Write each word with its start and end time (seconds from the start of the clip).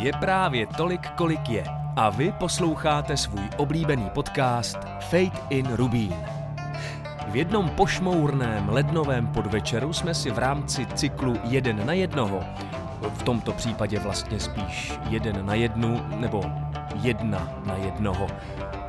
Je 0.00 0.12
právě 0.12 0.66
tolik, 0.66 1.10
kolik 1.10 1.48
je. 1.48 1.64
A 1.96 2.10
vy 2.10 2.32
posloucháte 2.32 3.16
svůj 3.16 3.48
oblíbený 3.56 4.10
podcast 4.14 4.78
Fate 5.00 5.40
in 5.50 5.74
Rubín. 5.74 6.14
V 7.28 7.36
jednom 7.36 7.68
pošmourném 7.68 8.68
lednovém 8.68 9.26
podvečeru 9.26 9.92
jsme 9.92 10.14
si 10.14 10.30
v 10.30 10.38
rámci 10.38 10.86
cyklu 10.86 11.36
Jeden 11.44 11.86
na 11.86 11.92
jednoho, 11.92 12.40
v 13.14 13.22
tomto 13.22 13.52
případě 13.52 13.98
vlastně 13.98 14.40
spíš 14.40 14.92
jeden 15.08 15.46
na 15.46 15.54
jednu 15.54 16.00
nebo 16.16 16.42
jedna 16.94 17.48
na 17.66 17.74
jednoho, 17.74 18.26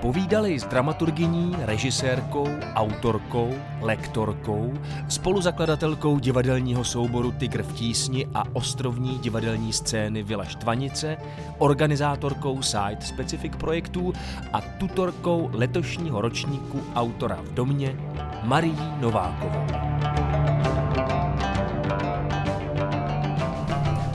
Povídali 0.02 0.60
s 0.60 0.64
dramaturgyní, 0.66 1.56
režisérkou, 1.60 2.48
autorkou, 2.76 3.54
lektorkou, 3.82 4.74
spoluzakladatelkou 5.10 6.20
divadelního 6.20 6.84
souboru 6.84 7.32
Tygr 7.32 7.64
v 7.64 7.74
tísni 7.74 8.28
a 8.34 8.44
ostrovní 8.54 9.20
divadelní 9.20 9.74
scény 9.74 10.24
Vila 10.24 10.46
Štvanice, 10.46 11.18
organizátorkou 11.58 12.62
Site 12.62 13.02
Specific 13.02 13.52
projektů 13.58 14.14
a 14.54 14.62
tutorkou 14.62 15.50
letošního 15.54 16.22
ročníku 16.22 16.82
autora 16.96 17.40
v 17.44 17.54
domě 17.54 17.96
Marií 18.44 18.94
Novákovou. 19.00 19.66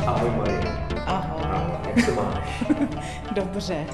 Ahoj 0.06 0.30
Marie. 0.30 0.62
Ahoj. 1.06 1.36
Jak 1.86 2.04
se 2.04 2.12
máš? 2.12 2.64
Dobře. 3.34 3.86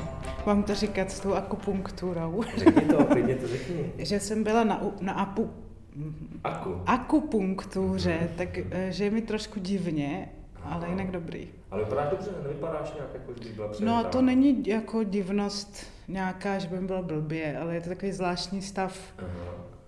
Mám 0.46 0.62
to 0.62 0.74
říkat 0.74 1.10
s 1.10 1.20
tou 1.20 1.34
akupunkturou. 1.34 2.42
Řekni 2.56 2.82
to, 2.82 3.04
klidně 3.12 3.34
to 3.36 3.48
řekni. 3.48 3.92
že 3.98 4.20
jsem 4.20 4.44
byla 4.44 4.64
na, 4.64 4.80
na 5.00 5.12
apu, 5.12 5.50
Aku. 6.44 6.80
akupunktuře, 6.86 8.30
tak 8.36 8.58
eh, 8.70 8.92
že 8.92 9.04
je 9.04 9.10
mi 9.10 9.22
trošku 9.22 9.60
divně, 9.60 10.28
ale 10.62 10.88
jinak 10.88 11.10
dobrý. 11.10 11.48
Ale 11.70 11.84
vypadáš 11.84 12.10
dobře, 12.10 12.30
nevypadáš 12.42 12.92
nějak 12.94 13.08
jako 13.14 13.32
když 13.32 13.52
byla 13.52 13.66
No 13.66 13.72
a 13.72 13.72
přejetá. 13.98 14.08
to 14.08 14.22
není 14.22 14.62
jako 14.68 15.02
divnost 15.04 15.86
nějaká, 16.08 16.58
že 16.58 16.68
by 16.68 16.80
mi 16.80 16.86
bylo 16.86 17.02
blbě, 17.02 17.58
ale 17.58 17.74
je 17.74 17.80
to 17.80 17.88
takový 17.88 18.12
zvláštní 18.12 18.62
stav. 18.62 18.98
Aha. 19.18 19.28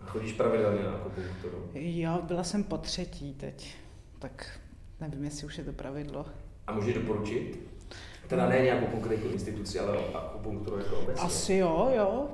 Chodíš 0.06 0.32
pravidelně 0.32 0.82
na 0.82 0.90
akupunkturu. 0.94 1.56
Jo, 1.74 2.18
byla 2.22 2.44
jsem 2.44 2.64
po 2.64 2.78
třetí 2.78 3.34
teď, 3.34 3.74
tak 4.18 4.46
nevím, 5.00 5.24
jestli 5.24 5.46
už 5.46 5.58
je 5.58 5.64
to 5.64 5.72
pravidlo. 5.72 6.26
A 6.66 6.72
můžeš 6.72 6.94
doporučit? 6.94 7.58
Teda 8.34 8.48
ne 8.48 8.58
nějakou 8.62 8.86
konkrétní 8.86 9.32
instituci, 9.32 9.78
ale 9.80 9.98
akupunkturu 10.14 10.78
jako 10.78 10.96
obecně. 10.96 11.22
Asi 11.26 11.54
jo, 11.54 11.90
jo. 11.96 12.26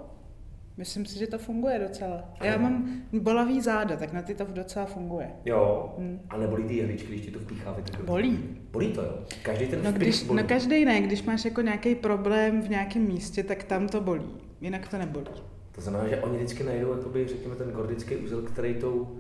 Myslím 0.77 1.07
si, 1.07 1.19
že 1.19 1.27
to 1.27 1.39
funguje 1.39 1.79
docela. 1.79 2.25
Já 2.43 2.59
mám 2.59 2.89
bolavý 3.13 3.61
záda, 3.61 3.97
tak 3.97 4.13
na 4.13 4.23
ty 4.23 4.35
to 4.35 4.45
docela 4.51 4.87
funguje. 4.87 5.31
Jo. 5.45 5.95
Hmm. 5.99 6.21
A 6.31 6.37
nebolí 6.37 6.65
ty 6.65 6.77
jehličky, 6.77 7.09
když 7.09 7.21
ti 7.21 7.31
to 7.31 7.39
vpíchá? 7.39 7.77
Bolí. 8.05 8.39
Bolí 8.73 8.93
to, 8.93 9.03
jo? 9.03 9.15
Každý 9.43 9.67
ten 9.67 9.81
No, 9.85 9.93
když, 9.93 10.23
bolí. 10.23 10.43
no 10.43 10.49
každý 10.49 10.85
ne, 10.85 11.01
když 11.01 11.23
máš 11.23 11.45
jako 11.45 11.61
nějaký 11.61 11.95
problém 11.95 12.63
v 12.63 12.69
nějakém 12.69 13.03
místě, 13.03 13.43
tak 13.43 13.65
tam 13.65 13.89
to 13.89 14.01
bolí, 14.01 14.27
jinak 14.61 14.89
to 14.89 14.99
nebolí. 14.99 15.27
To 15.73 15.81
znamená, 15.81 16.09
že 16.09 16.17
oni 16.21 16.37
vždycky 16.37 16.65
najdou, 16.65 16.93
jakoby, 16.93 17.27
řekněme, 17.29 17.55
ten 17.57 17.71
gordický 17.71 18.17
úzel, 18.17 18.43
který 18.43 18.75
tou 18.75 19.17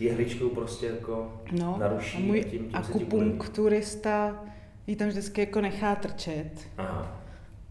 jehličkou 0.00 0.48
prostě 0.48 0.86
jako 0.86 1.32
No, 1.60 1.76
naruší. 1.80 2.18
a 2.18 2.20
můj 2.26 2.40
tím, 2.44 2.50
tím 2.64 2.70
akupunkturista 2.76 4.44
ji 4.90 4.96
tam 4.96 5.08
vždycky 5.08 5.40
jako 5.40 5.60
nechá 5.60 5.94
trčet, 5.94 6.68
Aha. 6.78 7.20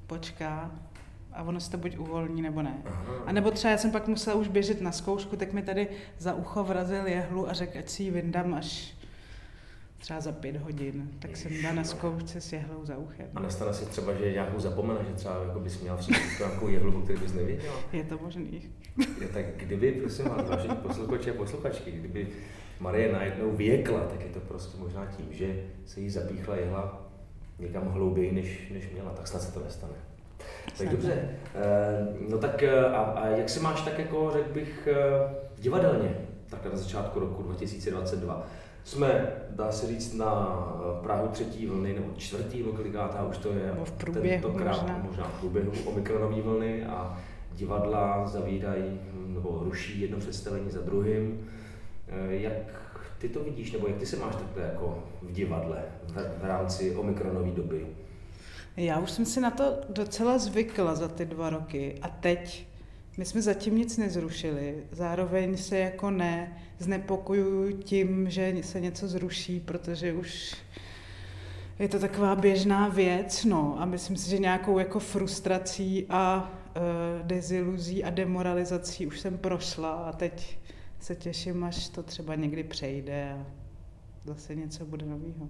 počká 0.08 0.72
a 1.34 1.44
ono 1.44 1.60
se 1.60 1.72
to 1.72 1.78
buď 1.78 1.98
uvolní 1.98 2.42
nebo 2.42 2.62
ne. 2.62 2.82
Aha. 2.86 3.14
A 3.26 3.32
nebo 3.32 3.52
třeba 3.52 3.72
já 3.72 3.78
jsem 3.78 3.92
pak 3.92 4.08
musela 4.08 4.36
už 4.36 4.48
běžet 4.48 4.82
na 4.82 4.92
zkoušku, 4.92 5.36
tak 5.36 5.54
mi 5.54 5.62
tady 5.62 5.88
za 6.18 6.34
ucho 6.34 6.64
vrazil 6.64 7.08
jehlu 7.08 7.50
a 7.50 7.54
řekl, 7.54 7.78
ať 7.78 7.90
si 7.90 8.04
ji 8.04 8.12
vyndám 8.12 8.54
až 8.54 8.96
třeba 9.98 10.20
za 10.22 10.32
pět 10.32 10.56
hodin. 10.56 11.12
Tak 11.20 11.38
jsem 11.38 11.62
byla 11.62 11.74
na 11.74 11.84
zkoušce 11.84 12.42
s 12.42 12.54
jehlou 12.54 12.86
za 12.86 12.98
uchem. 12.98 13.28
A 13.36 13.40
nestane 13.40 13.74
si 13.74 13.86
třeba, 13.86 14.14
že 14.14 14.32
nějakou 14.32 14.60
zapomene, 14.60 15.00
že 15.10 15.14
třeba 15.14 15.44
jako 15.44 15.60
bys 15.60 15.82
měla 15.82 15.98
přijít 15.98 16.40
nějakou 16.40 16.68
jehlu, 16.68 17.02
který 17.02 17.20
bys 17.20 17.34
nevěděla? 17.34 17.76
Je 17.94 18.04
to 18.04 18.18
možný. 18.18 18.62
Je, 19.22 19.28
tak 19.28 19.46
kdyby, 19.58 19.92
prosím 19.92 20.26
vás, 20.26 20.50
vážení 20.50 20.76
posluchači 20.76 21.32
a 21.32 21.34
posluchačky, 21.34 21.92
kdyby 21.92 22.28
Marie 22.80 23.14
najednou 23.14 23.52
věkla, 23.52 24.00
tak 24.00 24.22
je 24.22 24.30
to 24.30 24.40
prostě 24.40 24.78
možná 24.78 25.06
tím, 25.06 25.28
že 25.32 25.64
se 25.86 26.00
jí 26.00 26.10
zapíchla 26.10 26.56
jehla 26.56 26.99
někam 27.60 27.88
hlouběji, 27.88 28.32
než, 28.32 28.70
než 28.74 28.90
měla, 28.94 29.10
tak 29.10 29.28
snad 29.28 29.42
se 29.42 29.52
to 29.54 29.60
nestane. 29.60 29.94
Tak 30.78 30.90
dobře. 30.90 31.30
Eh, 31.56 32.08
no 32.30 32.38
tak 32.38 32.64
a, 32.94 32.98
a 33.02 33.28
jak 33.28 33.50
se 33.50 33.60
máš 33.60 33.82
tak 33.82 34.00
jako, 34.00 34.32
řekl 34.34 34.54
bych, 34.54 34.88
eh, 34.92 35.36
divadelně, 35.58 36.16
takhle 36.50 36.72
na 36.72 36.78
začátku 36.78 37.20
roku 37.20 37.44
2022? 37.44 38.48
Jsme, 38.84 39.28
dá 39.50 39.72
se 39.72 39.88
říct, 39.88 40.14
na 40.14 40.58
eh, 40.76 41.04
Prahu 41.04 41.28
třetí 41.28 41.68
vlny, 41.68 41.94
nebo 41.94 42.08
čtvrtý, 42.18 42.60
nebo 42.60 42.72
kolikátá 42.72 43.24
už 43.24 43.38
to 43.38 43.54
je. 43.54 43.66
Nebo 43.66 43.86
v 43.86 43.92
průběhu 43.92 44.28
tentokrát, 44.30 44.82
možná. 44.82 45.02
možná 45.04 45.24
v 45.24 45.40
průběhu 45.40 45.72
omikronové 45.86 46.42
vlny 46.42 46.86
a 46.86 47.20
divadla 47.52 48.28
zavírají 48.28 49.00
nebo 49.28 49.62
ruší 49.64 50.02
jedno 50.02 50.18
představení 50.18 50.70
za 50.70 50.82
druhým. 50.82 51.50
Eh, 52.08 52.34
Jak 52.34 52.89
ty 53.20 53.30
to 53.30 53.44
vidíš, 53.44 53.72
nebo 53.72 53.88
jak 53.88 53.98
ty 53.98 54.06
se 54.06 54.18
máš 54.18 54.36
takhle 54.36 54.64
jako 54.64 55.04
v 55.22 55.32
divadle 55.32 55.84
v, 56.04 56.14
v 56.14 56.46
rámci 56.46 56.96
omikronové 56.96 57.52
doby? 57.52 57.86
Já 58.78 59.00
už 59.00 59.12
jsem 59.12 59.26
si 59.26 59.42
na 59.42 59.52
to 59.52 59.78
docela 59.90 60.38
zvykla 60.38 60.96
za 60.96 61.08
ty 61.08 61.26
dva 61.26 61.50
roky 61.50 61.96
a 62.02 62.10
teď 62.10 62.68
my 63.18 63.26
jsme 63.26 63.42
zatím 63.42 63.78
nic 63.78 63.98
nezrušili. 63.98 64.76
Zároveň 64.92 65.58
se 65.58 65.78
jako 65.78 66.12
ne 66.12 66.58
znepokojuju 66.80 67.78
tím, 67.78 68.30
že 68.30 68.56
se 68.62 68.80
něco 68.80 69.08
zruší, 69.08 69.60
protože 69.60 70.14
už 70.14 70.56
je 71.80 71.88
to 71.88 72.00
taková 72.00 72.36
běžná 72.36 72.88
věc, 72.88 73.46
no 73.46 73.76
a 73.80 73.86
myslím 73.86 74.18
si, 74.18 74.30
že 74.30 74.38
nějakou 74.38 74.80
jako 74.80 75.00
frustrací 75.00 76.06
a 76.10 76.52
e, 76.76 77.24
deziluzí 77.24 78.04
a 78.04 78.10
demoralizací 78.10 79.08
už 79.08 79.20
jsem 79.20 79.38
prošla 79.38 79.92
a 79.92 80.12
teď 80.12 80.58
se 81.00 81.16
těším, 81.16 81.64
až 81.64 81.90
to 81.90 82.04
třeba 82.04 82.36
někdy 82.36 82.64
přejde 82.64 83.34
a 83.34 83.46
zase 84.26 84.56
něco 84.56 84.86
bude 84.86 85.06
nového. 85.06 85.50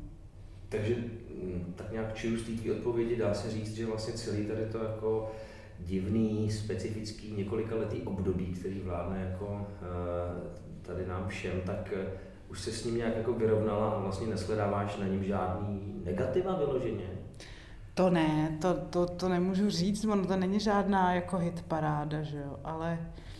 Takže 0.69 0.95
hm, 0.95 1.73
tak 1.75 1.91
nějak 1.91 2.15
čiju 2.15 2.37
z 2.37 2.63
té 2.63 2.71
odpovědi 2.71 3.15
dá 3.15 3.33
se 3.33 3.51
říct, 3.51 3.75
že 3.75 3.85
vlastně 3.85 4.13
celý 4.13 4.45
tady 4.45 4.65
to 4.65 4.77
jako 4.77 5.31
divný, 5.79 6.51
specifický, 6.51 7.31
několikaletý 7.31 8.01
období, 8.01 8.45
který 8.45 8.79
vládne 8.79 9.27
jako 9.29 9.67
eh, 9.81 10.59
tady 10.81 11.07
nám 11.07 11.27
všem, 11.27 11.61
tak 11.65 11.93
eh, 11.95 12.07
už 12.49 12.61
se 12.61 12.71
s 12.71 12.85
ním 12.85 12.97
nějak 12.97 13.17
jako 13.17 13.33
vyrovnala 13.33 13.89
a 13.89 13.99
vlastně 13.99 14.27
nesledáváš 14.27 14.97
na 14.97 15.07
něm 15.07 15.23
žádný 15.23 16.01
negativa 16.05 16.55
vyloženě? 16.55 17.09
To 17.93 18.09
ne, 18.09 18.57
to, 18.61 18.73
to, 18.73 19.05
to 19.05 19.29
nemůžu 19.29 19.69
říct, 19.69 20.05
ono 20.05 20.25
to 20.25 20.35
není 20.35 20.59
žádná 20.59 21.13
jako 21.13 21.37
hit 21.37 21.61
paráda, 21.61 22.21
že 22.21 22.37
jo, 22.37 22.59
ale 22.63 22.99
eh, 23.01 23.38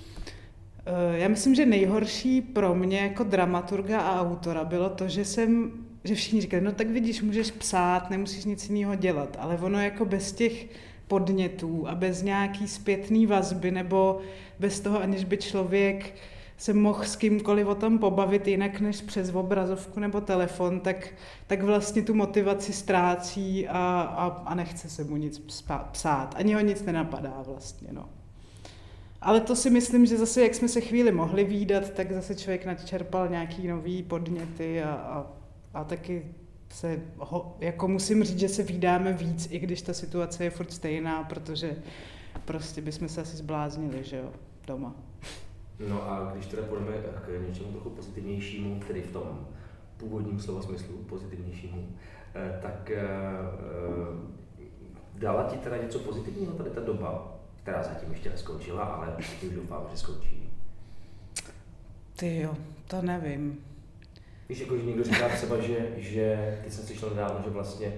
já 1.12 1.28
myslím, 1.28 1.56
že 1.56 1.66
nejhorší 1.66 2.42
pro 2.42 2.76
mě 2.76 3.00
jako 3.00 3.24
dramaturga 3.24 4.00
a 4.00 4.22
autora 4.22 4.64
bylo 4.64 4.90
to, 4.90 5.08
že 5.08 5.26
jsem, 5.26 5.72
že 6.04 6.16
všichni 6.16 6.42
říkali, 6.42 6.64
no 6.64 6.72
tak 6.72 6.90
vidíš, 6.90 7.22
můžeš 7.22 7.52
psát, 7.52 8.10
nemusíš 8.10 8.46
nic 8.46 8.70
jiného 8.70 8.96
dělat, 8.96 9.38
ale 9.40 9.58
ono 9.58 9.82
jako 9.82 10.06
bez 10.06 10.32
těch 10.32 10.68
podnětů 11.08 11.88
a 11.88 11.96
bez 11.96 12.22
nějaký 12.22 12.68
zpětný 12.68 13.26
vazby 13.26 13.72
nebo 13.72 14.20
bez 14.60 14.80
toho, 14.80 15.02
aniž 15.02 15.24
by 15.24 15.38
člověk 15.38 16.14
se 16.58 16.74
mohl 16.74 17.04
s 17.04 17.16
kýmkoliv 17.16 17.68
o 17.68 17.76
tom 17.76 18.00
pobavit 18.00 18.48
jinak 18.48 18.80
než 18.80 19.02
přes 19.02 19.36
obrazovku 19.36 20.00
nebo 20.00 20.22
telefon, 20.22 20.80
tak, 20.80 21.08
tak 21.48 21.64
vlastně 21.64 22.02
tu 22.02 22.14
motivaci 22.14 22.74
ztrácí 22.74 23.68
a, 23.68 24.02
a, 24.02 24.26
a 24.46 24.56
nechce 24.56 24.90
se 24.90 25.04
mu 25.04 25.16
nic 25.16 25.54
psát. 25.92 26.36
Ani 26.38 26.54
ho 26.54 26.60
nic 26.60 26.84
nenapadá 26.84 27.44
vlastně, 27.48 27.88
no. 27.92 28.10
Ale 29.22 29.42
to 29.42 29.56
si 29.56 29.70
myslím, 29.70 30.06
že 30.06 30.18
zase, 30.18 30.42
jak 30.42 30.56
jsme 30.56 30.68
se 30.68 30.82
chvíli 30.82 31.12
mohli 31.12 31.44
výdat, 31.44 31.90
tak 31.90 32.12
zase 32.12 32.36
člověk 32.36 32.66
načerpal 32.66 33.28
nějaký 33.28 33.68
nový 33.68 34.04
podněty 34.04 34.84
a, 34.84 34.92
a, 34.92 35.28
a 35.74 35.84
taky 35.84 36.26
se 36.70 37.02
ho, 37.18 37.58
jako 37.60 37.88
musím 37.88 38.24
říct, 38.24 38.40
že 38.40 38.50
se 38.50 38.64
výdáme 38.64 39.14
víc, 39.14 39.48
i 39.52 39.60
když 39.60 39.82
ta 39.82 39.94
situace 39.94 40.44
je 40.44 40.50
furt 40.50 40.72
stejná, 40.72 41.24
protože 41.24 41.76
prostě 42.46 42.82
bychom 42.82 43.10
se 43.10 43.22
asi 43.22 43.38
zbláznili, 43.38 44.04
že 44.04 44.18
jo, 44.18 44.32
doma. 44.68 44.96
No 45.90 46.12
a 46.12 46.32
když 46.34 46.46
teda 46.46 46.64
půjdeme 46.64 46.92
k 47.26 47.48
něčemu 47.48 47.72
trochu 47.72 47.90
pozitivnějšímu, 47.90 48.80
tedy 48.88 49.02
v 49.02 49.12
tom 49.12 49.48
původním 49.98 50.40
slova 50.40 50.62
smyslu 50.62 50.98
pozitivnějšímu, 50.98 51.88
eh, 52.36 52.60
tak 52.62 52.92
eh, 52.92 53.02
eh, 53.02 54.60
dala 55.16 55.44
ti 55.44 55.58
teda 55.58 55.78
něco 55.78 56.00
pozitivního 56.00 56.54
tady 56.54 56.70
ta 56.70 56.82
doba, 56.82 57.39
která 57.70 57.84
zatím 57.84 58.12
ještě 58.12 58.30
neskončila, 58.30 58.84
ale 58.84 59.16
už 59.20 59.46
doufám, 59.56 59.88
že 59.92 59.98
skončí. 59.98 60.50
Ty 62.16 62.40
jo, 62.40 62.56
to 62.88 63.02
nevím. 63.02 63.58
Víš, 64.50 64.60
jako 64.60 64.78
že 64.78 64.84
někdo 64.84 65.04
říká 65.04 65.30
třeba, 65.30 65.60
že, 65.62 65.94
že 65.98 66.58
teď 66.64 66.74
jsem 66.74 66.86
slyšel 66.86 67.10
nedávno, 67.10 67.42
že 67.44 67.50
vlastně 67.50 67.94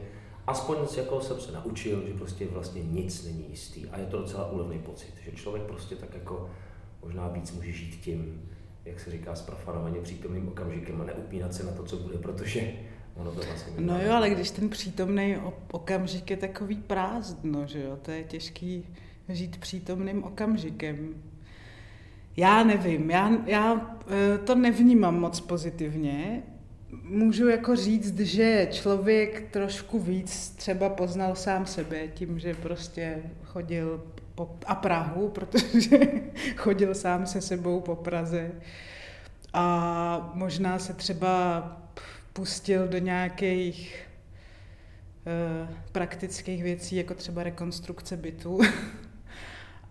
aspoň 0.47 0.77
jako 0.97 1.21
jsem 1.21 1.39
se 1.39 1.51
naučil, 1.51 2.07
že 2.07 2.13
prostě 2.13 2.47
vlastně 2.47 2.83
nic 2.83 3.25
není 3.25 3.45
jistý 3.50 3.85
a 3.88 4.00
je 4.00 4.06
to 4.06 4.18
docela 4.18 4.51
úlevný 4.51 4.79
pocit, 4.79 5.13
že 5.25 5.31
člověk 5.31 5.63
prostě 5.65 5.95
tak 5.95 6.13
jako 6.13 6.50
možná 7.03 7.27
víc 7.27 7.51
může 7.51 7.71
žít 7.71 8.01
tím, 8.01 8.50
jak 8.85 9.00
se 9.00 9.12
říká, 9.12 9.35
zprofanovaně 9.35 10.01
přítomným 10.01 10.47
okamžikem 10.47 11.01
a 11.01 11.03
neupínat 11.03 11.53
se 11.53 11.63
na 11.63 11.71
to, 11.71 11.83
co 11.83 11.97
bude, 11.97 12.18
protože 12.18 12.73
Ono 13.15 13.31
to 13.31 13.41
vlastně 13.41 13.73
No 13.77 14.01
jo, 14.01 14.13
ale 14.13 14.29
když 14.29 14.51
ten 14.51 14.69
přítomný 14.69 15.38
okamžik 15.71 16.31
je 16.31 16.38
takový 16.38 16.75
prázdno, 16.75 17.68
že 17.68 17.83
jo, 17.83 17.97
to 18.01 18.12
je 18.12 18.23
těžký 18.23 18.85
žít 19.36 19.57
přítomným 19.57 20.24
okamžikem. 20.24 21.16
Já 22.38 22.63
nevím, 22.63 23.10
já, 23.10 23.31
já 23.45 23.98
eh, 24.07 24.38
to 24.38 24.56
nevnímám 24.56 25.19
moc 25.19 25.39
pozitivně. 25.39 26.44
Můžu 27.04 27.48
jako 27.48 27.75
říct, 27.75 28.19
že 28.19 28.68
člověk 28.72 29.51
trošku 29.51 30.00
víc 30.00 30.50
třeba 30.50 30.89
poznal 30.89 31.36
sám 31.36 31.66
sebe 31.66 32.07
tím, 32.07 32.39
že 32.39 32.54
prostě 32.54 33.24
chodil 33.44 34.04
po, 34.36 34.57
a 34.66 34.75
Prahu, 34.75 35.30
protože 35.33 36.00
chodil 36.56 36.95
sám 36.95 37.25
se 37.25 37.42
sebou 37.42 37.81
po 37.81 37.95
Praze. 37.95 38.51
A 39.54 40.31
možná 40.33 40.80
se 40.80 40.94
třeba 40.94 41.63
pustil 42.33 42.88
do 42.88 42.98
nějakých 42.98 44.07
uh, 45.25 45.75
praktických 45.92 46.63
věcí, 46.63 46.95
jako 46.95 47.13
třeba 47.13 47.44
rekonstrukce 47.44 48.18
bytu. 48.18 48.60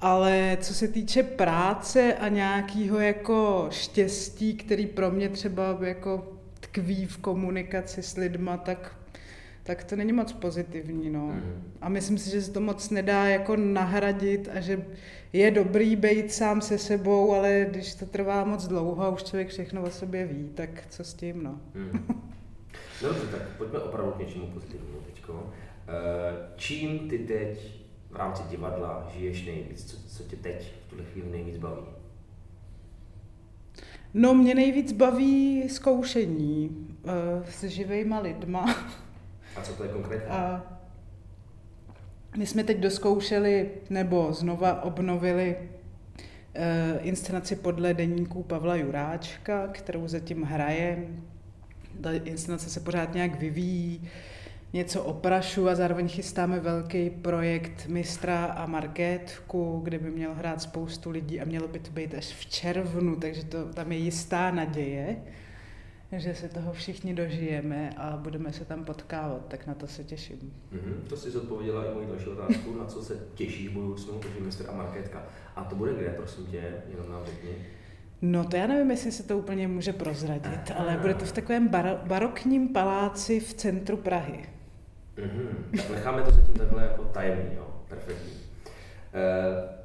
Ale 0.00 0.58
co 0.60 0.74
se 0.74 0.88
týče 0.88 1.22
práce 1.22 2.14
a 2.14 2.28
nějakého 2.28 3.00
jako 3.00 3.66
štěstí, 3.70 4.54
který 4.54 4.86
pro 4.86 5.10
mě 5.10 5.28
třeba 5.28 5.78
jako 5.80 6.32
tkví 6.60 7.06
v 7.06 7.18
komunikaci 7.18 8.02
s 8.02 8.16
lidma, 8.16 8.56
tak, 8.56 8.96
tak 9.62 9.84
to 9.84 9.96
není 9.96 10.12
moc 10.12 10.32
pozitivní. 10.32 11.10
No. 11.10 11.26
Mm. 11.26 11.72
A 11.80 11.88
myslím 11.88 12.18
si, 12.18 12.30
že 12.30 12.42
se 12.42 12.52
to 12.52 12.60
moc 12.60 12.90
nedá 12.90 13.26
jako 13.26 13.56
nahradit 13.56 14.48
a 14.54 14.60
že 14.60 14.86
je 15.32 15.50
dobrý 15.50 15.96
být 15.96 16.32
sám 16.32 16.60
se 16.60 16.78
sebou, 16.78 17.34
ale 17.34 17.66
když 17.70 17.94
to 17.94 18.06
trvá 18.06 18.44
moc 18.44 18.66
dlouho 18.66 19.02
a 19.02 19.08
už 19.08 19.22
člověk 19.22 19.48
všechno 19.48 19.82
o 19.82 19.90
sobě 19.90 20.26
ví, 20.26 20.50
tak 20.54 20.70
co 20.88 21.04
s 21.04 21.14
tím, 21.14 21.42
no. 21.42 21.60
Mm. 21.74 22.22
Dobře, 23.02 23.26
tak 23.30 23.42
pojďme 23.58 23.78
opravdu 23.78 24.12
k 24.12 24.18
něčemu 24.18 24.46
pozitivnímu 24.46 24.98
teďko. 25.06 25.52
Eh, 25.88 26.48
čím 26.56 27.08
ty 27.08 27.18
teď 27.18 27.79
v 28.10 28.16
rámci 28.16 28.42
divadla 28.50 29.10
žiješ 29.16 29.46
nejvíc? 29.46 29.84
Co, 29.84 29.96
co 30.08 30.22
tě 30.22 30.36
teď 30.36 30.72
v 30.86 30.90
tuhle 30.90 31.04
chvíli 31.04 31.30
nejvíc 31.30 31.58
baví? 31.58 31.82
No, 34.14 34.34
mě 34.34 34.54
nejvíc 34.54 34.92
baví 34.92 35.68
zkoušení 35.68 36.68
uh, 37.02 37.12
s 37.50 37.64
živejma 37.64 38.18
lidma. 38.18 38.76
A 39.56 39.62
co 39.62 39.72
to 39.72 39.84
je 39.84 39.88
konkrétně? 39.88 40.28
A 40.28 40.62
my 42.36 42.46
jsme 42.46 42.64
teď 42.64 42.78
doskoušeli, 42.78 43.70
nebo 43.90 44.32
znova 44.32 44.82
obnovili 44.82 45.56
uh, 45.58 47.06
inscenaci 47.06 47.56
podle 47.56 47.94
deníků 47.94 48.42
Pavla 48.42 48.76
Juráčka, 48.76 49.68
kterou 49.68 50.08
zatím 50.08 50.42
hraje. 50.42 51.08
Ta 52.02 52.12
inscenace 52.12 52.70
se 52.70 52.80
pořád 52.80 53.14
nějak 53.14 53.40
vyvíjí 53.40 54.08
něco 54.72 55.02
oprašu 55.02 55.68
a 55.68 55.74
zároveň 55.74 56.08
chystáme 56.08 56.60
velký 56.60 57.10
projekt 57.10 57.86
Mistra 57.86 58.44
a 58.44 58.66
Markétku, 58.66 59.80
kde 59.84 59.98
by 59.98 60.10
měl 60.10 60.34
hrát 60.34 60.62
spoustu 60.62 61.10
lidí 61.10 61.40
a 61.40 61.44
mělo 61.44 61.68
by 61.68 61.78
to 61.78 61.90
být 61.90 62.14
až 62.14 62.26
v 62.26 62.46
červnu, 62.46 63.16
takže 63.16 63.44
to, 63.44 63.64
tam 63.64 63.92
je 63.92 63.98
jistá 63.98 64.50
naděje, 64.50 65.16
že 66.12 66.34
se 66.34 66.48
toho 66.48 66.72
všichni 66.72 67.14
dožijeme 67.14 67.90
a 67.96 68.16
budeme 68.16 68.52
se 68.52 68.64
tam 68.64 68.84
potkávat, 68.84 69.46
tak 69.48 69.66
na 69.66 69.74
to 69.74 69.86
se 69.86 70.04
těším. 70.04 70.52
Mm-hmm, 70.72 71.08
to 71.08 71.16
si 71.16 71.30
zodpověděla 71.30 71.84
i 71.84 71.94
moji 71.94 72.06
další 72.06 72.26
otázku, 72.26 72.78
na 72.78 72.84
co 72.84 73.02
se 73.02 73.26
těší 73.34 73.68
v 73.68 73.72
budoucnu, 73.72 74.18
takže 74.18 74.40
Mistr 74.40 74.64
a 74.68 74.76
Markétka. 74.76 75.22
A 75.56 75.64
to 75.64 75.76
bude 75.76 75.94
kde, 75.94 76.14
prosím 76.16 76.46
tě, 76.46 76.62
jenom 76.90 77.10
nám 77.12 77.24
řekni. 77.26 77.50
No 78.22 78.44
to 78.44 78.56
já 78.56 78.66
nevím, 78.66 78.90
jestli 78.90 79.12
se 79.12 79.22
to 79.22 79.38
úplně 79.38 79.68
může 79.68 79.92
prozradit, 79.92 80.72
ale 80.76 80.96
bude 80.96 81.14
to 81.14 81.24
v 81.24 81.32
takovém 81.32 81.68
bar- 81.68 82.00
barokním 82.06 82.68
paláci 82.68 83.40
v 83.40 83.54
centru 83.54 83.96
Prahy. 83.96 84.59
Mm-hmm. 85.20 85.76
Tak 85.76 85.90
necháme 85.90 86.22
to 86.22 86.30
zatím 86.30 86.54
takhle 86.54 86.82
jako 86.82 87.04
tajemný, 87.04 87.56
jo. 87.56 87.66
Perfektní. 87.88 88.32
E, 88.32 89.80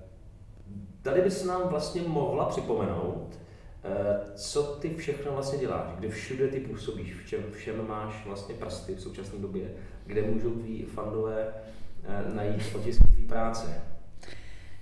tady 1.02 1.22
bys 1.22 1.44
nám 1.44 1.68
vlastně 1.70 2.02
mohla 2.02 2.46
připomenout, 2.46 3.40
e, 3.84 4.36
co 4.36 4.64
ty 4.64 4.96
všechno 4.96 5.32
vlastně 5.32 5.60
děláš, 5.60 5.92
kde 6.00 6.10
všude 6.10 6.48
ty 6.48 6.60
působíš, 6.60 7.14
v 7.14 7.28
čem 7.28 7.44
všem 7.52 7.88
máš 7.88 8.26
vlastně 8.26 8.56
prsty 8.56 8.96
v 8.96 9.02
současné 9.02 9.40
době, 9.40 9.72
kde 10.06 10.22
můžou 10.22 10.52
tví 10.52 10.84
fandové 10.84 11.48
e, 12.04 12.36
najít 12.36 12.76
otisky 12.76 13.04
tvý 13.04 13.24
práce. 13.24 13.82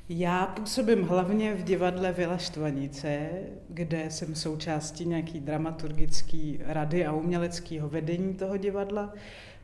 Já 0.10 0.46
působím 0.46 1.04
hlavně 1.04 1.56
v 1.56 1.64
divadle 1.64 2.12
Vila 2.12 2.38
Štvanice, 2.38 3.30
kde 3.70 4.06
jsem 4.10 4.36
součástí 4.36 5.06
nějaký 5.06 5.40
dramaturgický 5.40 6.60
rady 6.66 7.06
a 7.06 7.14
uměleckého 7.14 7.90
vedení 7.90 8.34
toho 8.34 8.58
divadla. 8.58 9.14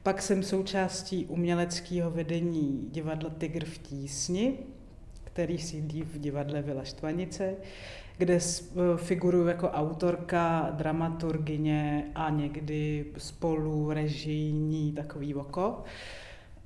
Pak 0.04 0.22
jsem 0.22 0.44
součástí 0.44 1.26
uměleckého 1.26 2.12
vedení 2.12 2.88
divadla 2.92 3.30
Tygr 3.30 3.66
v 3.66 3.78
tísni, 3.78 4.58
který 5.24 5.58
sídlí 5.58 6.02
v 6.02 6.20
divadle 6.20 6.62
Vila 6.62 6.84
Štvanice, 6.84 7.56
kde 8.18 8.34
e, 8.36 8.40
figuruju 8.98 9.48
jako 9.48 9.70
autorka, 9.70 10.70
dramaturgině 10.72 12.12
a 12.16 12.30
někdy 12.30 13.06
spolu 13.18 13.94
režijní 13.94 14.92
takový 14.92 15.36
oko. 15.36 15.84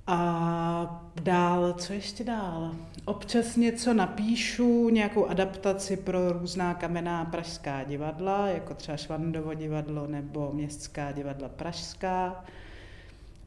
A 0.08 1.12
dál, 1.24 1.74
co 1.74 1.94
ještě 1.94 2.24
dál? 2.24 2.76
Občas 3.06 3.56
něco 3.56 3.94
napíšu, 3.94 4.90
nějakou 4.90 5.26
adaptaci 5.26 5.98
pro 5.98 6.34
různá 6.34 6.74
kamenná 6.74 7.26
pražská 7.26 7.84
divadla, 7.84 8.48
jako 8.48 8.74
třeba 8.74 8.98
Švandovo 8.98 9.54
divadlo 9.54 10.08
nebo 10.08 10.52
Městská 10.54 11.12
divadla 11.12 11.50
pražská. 11.50 12.46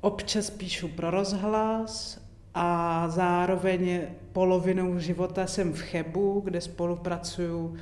Občas 0.01 0.51
píšu 0.51 0.89
pro 0.89 1.11
rozhlas 1.11 2.21
a 2.55 3.09
zároveň 3.09 4.01
polovinou 4.33 4.99
života 4.99 5.47
jsem 5.47 5.73
v 5.73 5.81
Chebu, 5.81 6.41
kde 6.45 6.61
spolupracuju 6.61 7.77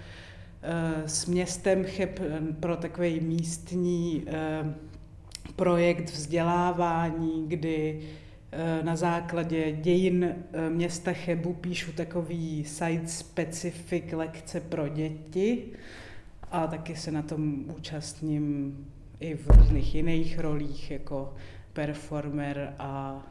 eh, 0.62 1.08
s 1.08 1.26
městem 1.26 1.84
Cheb 1.84 2.20
eh, 2.20 2.40
pro 2.60 2.76
takový 2.76 3.20
místní 3.20 4.24
eh, 4.26 4.74
projekt 5.56 6.10
vzdělávání, 6.10 7.44
kdy 7.48 8.00
na 8.82 8.96
základě 8.96 9.72
dějin 9.72 10.34
města 10.68 11.12
Chebu 11.12 11.52
píšu 11.52 11.92
takový 11.92 12.64
site-specific 12.64 14.12
lekce 14.12 14.60
pro 14.60 14.88
děti 14.88 15.62
a 16.52 16.66
taky 16.66 16.96
se 16.96 17.10
na 17.10 17.22
tom 17.22 17.64
účastním 17.76 18.76
i 19.20 19.34
v 19.34 19.46
různých 19.50 19.94
jiných 19.94 20.38
rolích, 20.38 20.90
jako 20.90 21.34
performer 21.74 22.74
a, 22.78 23.22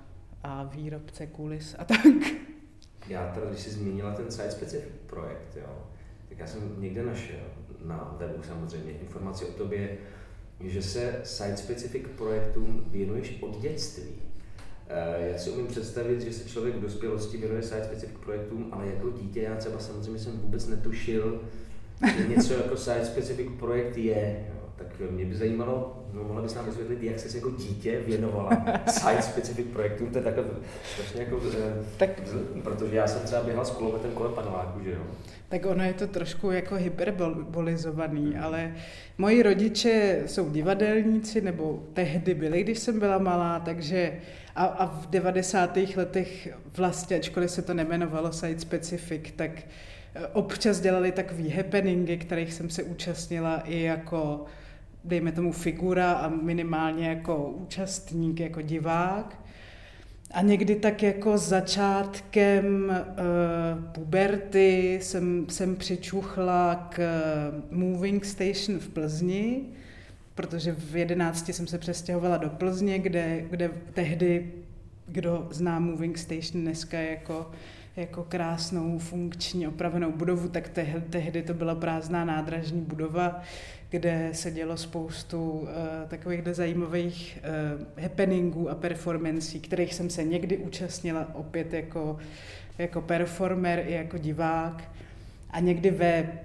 a 0.44 0.64
výrobce 0.64 1.28
kulis 1.28 1.76
a 1.80 1.86
tak. 1.86 2.06
Já 3.08 3.32
teda, 3.34 3.46
když 3.46 3.60
jsi 3.60 3.70
zmínila 3.70 4.14
ten 4.14 4.32
site 4.32 4.52
specific 4.52 4.92
projekt, 5.08 5.56
jo, 5.56 5.88
tak 6.30 6.40
já 6.40 6.48
jsem 6.48 6.82
někde 6.82 7.04
našel 7.04 7.40
na 7.86 8.16
webu 8.20 8.44
samozřejmě 8.44 8.92
informaci 8.92 9.46
o 9.46 9.52
tobě, 9.52 9.98
že 10.60 10.82
se 10.82 11.22
site 11.24 11.58
specific 11.58 12.04
projektům 12.18 12.86
věnuješ 12.88 13.38
od 13.42 13.62
dětství. 13.62 14.10
Eh, 14.88 15.30
já 15.32 15.38
si 15.38 15.50
umím 15.50 15.68
představit, 15.68 16.22
že 16.22 16.34
se 16.34 16.50
člověk 16.50 16.76
v 16.76 16.82
dospělosti 16.82 17.38
věnuje 17.38 17.64
site 17.64 17.84
specific 17.84 18.18
projektům, 18.24 18.70
ale 18.72 18.88
jako 18.88 19.10
dítě 19.10 19.42
já 19.42 19.56
třeba 19.56 19.80
samozřejmě 19.80 20.20
jsem 20.20 20.40
vůbec 20.40 20.68
netušil, 20.68 21.42
že 22.18 22.28
něco 22.28 22.54
jako 22.54 22.78
site 22.78 23.06
specific 23.06 23.48
projekt 23.60 23.98
je. 23.98 24.46
Jo. 24.50 24.63
Tak 24.78 25.12
mě 25.12 25.26
by 25.26 25.36
zajímalo, 25.36 26.04
no 26.14 26.24
mohla 26.24 26.42
bys 26.42 26.56
nám 26.56 26.66
vysvětlit, 26.66 27.04
jak 27.04 27.20
jsi 27.20 27.38
jako 27.38 27.52
dítě 27.52 28.00
věnovala 28.08 28.50
site 28.88 29.22
specific 29.22 29.68
projektům, 29.74 30.10
to 30.10 30.18
je 30.18 30.24
takhle 30.24 30.44
strašně 30.94 31.22
jako, 31.22 31.42
eh, 31.60 31.84
tak, 31.98 32.10
protože 32.64 32.96
já 32.96 33.08
jsem 33.08 33.22
třeba 33.22 33.44
běhal 33.44 33.66
s 33.66 33.72
kulometem 33.72 34.12
kolem 34.12 34.34
paneláku, 34.34 34.84
že 34.84 34.92
jo. 34.92 35.02
Tak 35.50 35.66
ono 35.66 35.84
je 35.84 35.94
to 35.94 36.08
trošku 36.08 36.52
jako 36.52 36.76
hyperbolizovaný, 36.76 38.34
hmm. 38.34 38.44
ale 38.44 38.76
moji 39.18 39.44
rodiče 39.44 40.24
jsou 40.26 40.50
divadelníci, 40.50 41.42
nebo 41.42 41.84
tehdy 41.94 42.34
byli, 42.34 42.64
když 42.64 42.80
jsem 42.80 43.00
byla 43.00 43.18
malá, 43.18 43.60
takže 43.60 44.14
a, 44.56 44.66
a 44.66 44.86
v 44.86 45.08
90. 45.08 45.78
letech 45.96 46.50
vlastně, 46.78 47.18
ačkoliv 47.18 47.52
se 47.52 47.62
to 47.62 47.74
nemenovalo 47.74 48.32
site 48.32 48.60
specific, 48.60 49.22
tak 49.36 49.52
eh, 50.16 50.28
občas 50.28 50.80
dělali 50.80 51.12
takový 51.12 51.50
happeningy, 51.50 52.18
kterých 52.18 52.54
jsem 52.54 52.70
se 52.70 52.84
účastnila 52.84 53.60
i 53.66 53.82
jako 53.82 54.46
dejme 55.04 55.32
tomu 55.32 55.52
figura 55.52 56.12
a 56.12 56.30
minimálně 56.30 57.08
jako 57.08 57.48
účastník, 57.48 58.40
jako 58.40 58.62
divák. 58.62 59.40
A 60.32 60.42
někdy 60.42 60.76
tak 60.76 61.04
jako 61.04 61.38
začátkem 61.38 62.90
uh, 62.90 63.92
puberty 63.92 65.00
jsem, 65.02 65.46
jsem 65.50 65.76
přičuchla 65.76 66.88
k 66.90 67.02
Moving 67.72 68.26
Station 68.26 68.80
v 68.80 68.90
Plzni, 68.90 69.62
protože 70.36 70.72
v 70.72 70.96
jedenácti 70.96 71.54
jsem 71.54 71.68
se 71.68 71.78
přestěhovala 71.78 72.38
do 72.38 72.50
Plzně, 72.50 73.00
kde, 73.00 73.46
kde 73.50 73.72
tehdy, 73.94 74.52
kdo 75.08 75.48
zná 75.52 75.80
Moving 75.80 76.18
Station 76.18 76.62
dneska 76.62 77.00
jako 77.00 77.52
jako 77.96 78.24
krásnou 78.24 79.00
funkční 79.00 79.68
opravenou 79.68 80.12
budovu, 80.12 80.48
tak 80.48 80.70
tehdy 81.10 81.42
to 81.42 81.54
byla 81.54 81.76
prázdná 81.76 82.26
nádražní 82.26 82.82
budova, 82.82 83.42
kde 83.94 84.30
se 84.32 84.52
dělo 84.52 84.78
spoustu 84.78 85.52
uh, 85.52 85.68
takových 86.08 86.42
zajímavých 86.52 87.40
uh, 87.98 88.04
happeningů 88.04 88.70
a 88.70 88.76
performancí, 88.76 89.60
kterých 89.60 89.94
jsem 89.94 90.10
se 90.10 90.24
někdy 90.24 90.58
účastnila 90.58 91.36
opět 91.36 91.74
jako, 91.74 92.18
jako 92.78 93.02
performer 93.02 93.84
i 93.88 93.94
jako 93.94 94.18
divák. 94.18 94.84
A 95.50 95.60
někdy 95.60 95.92
ve 95.92 96.40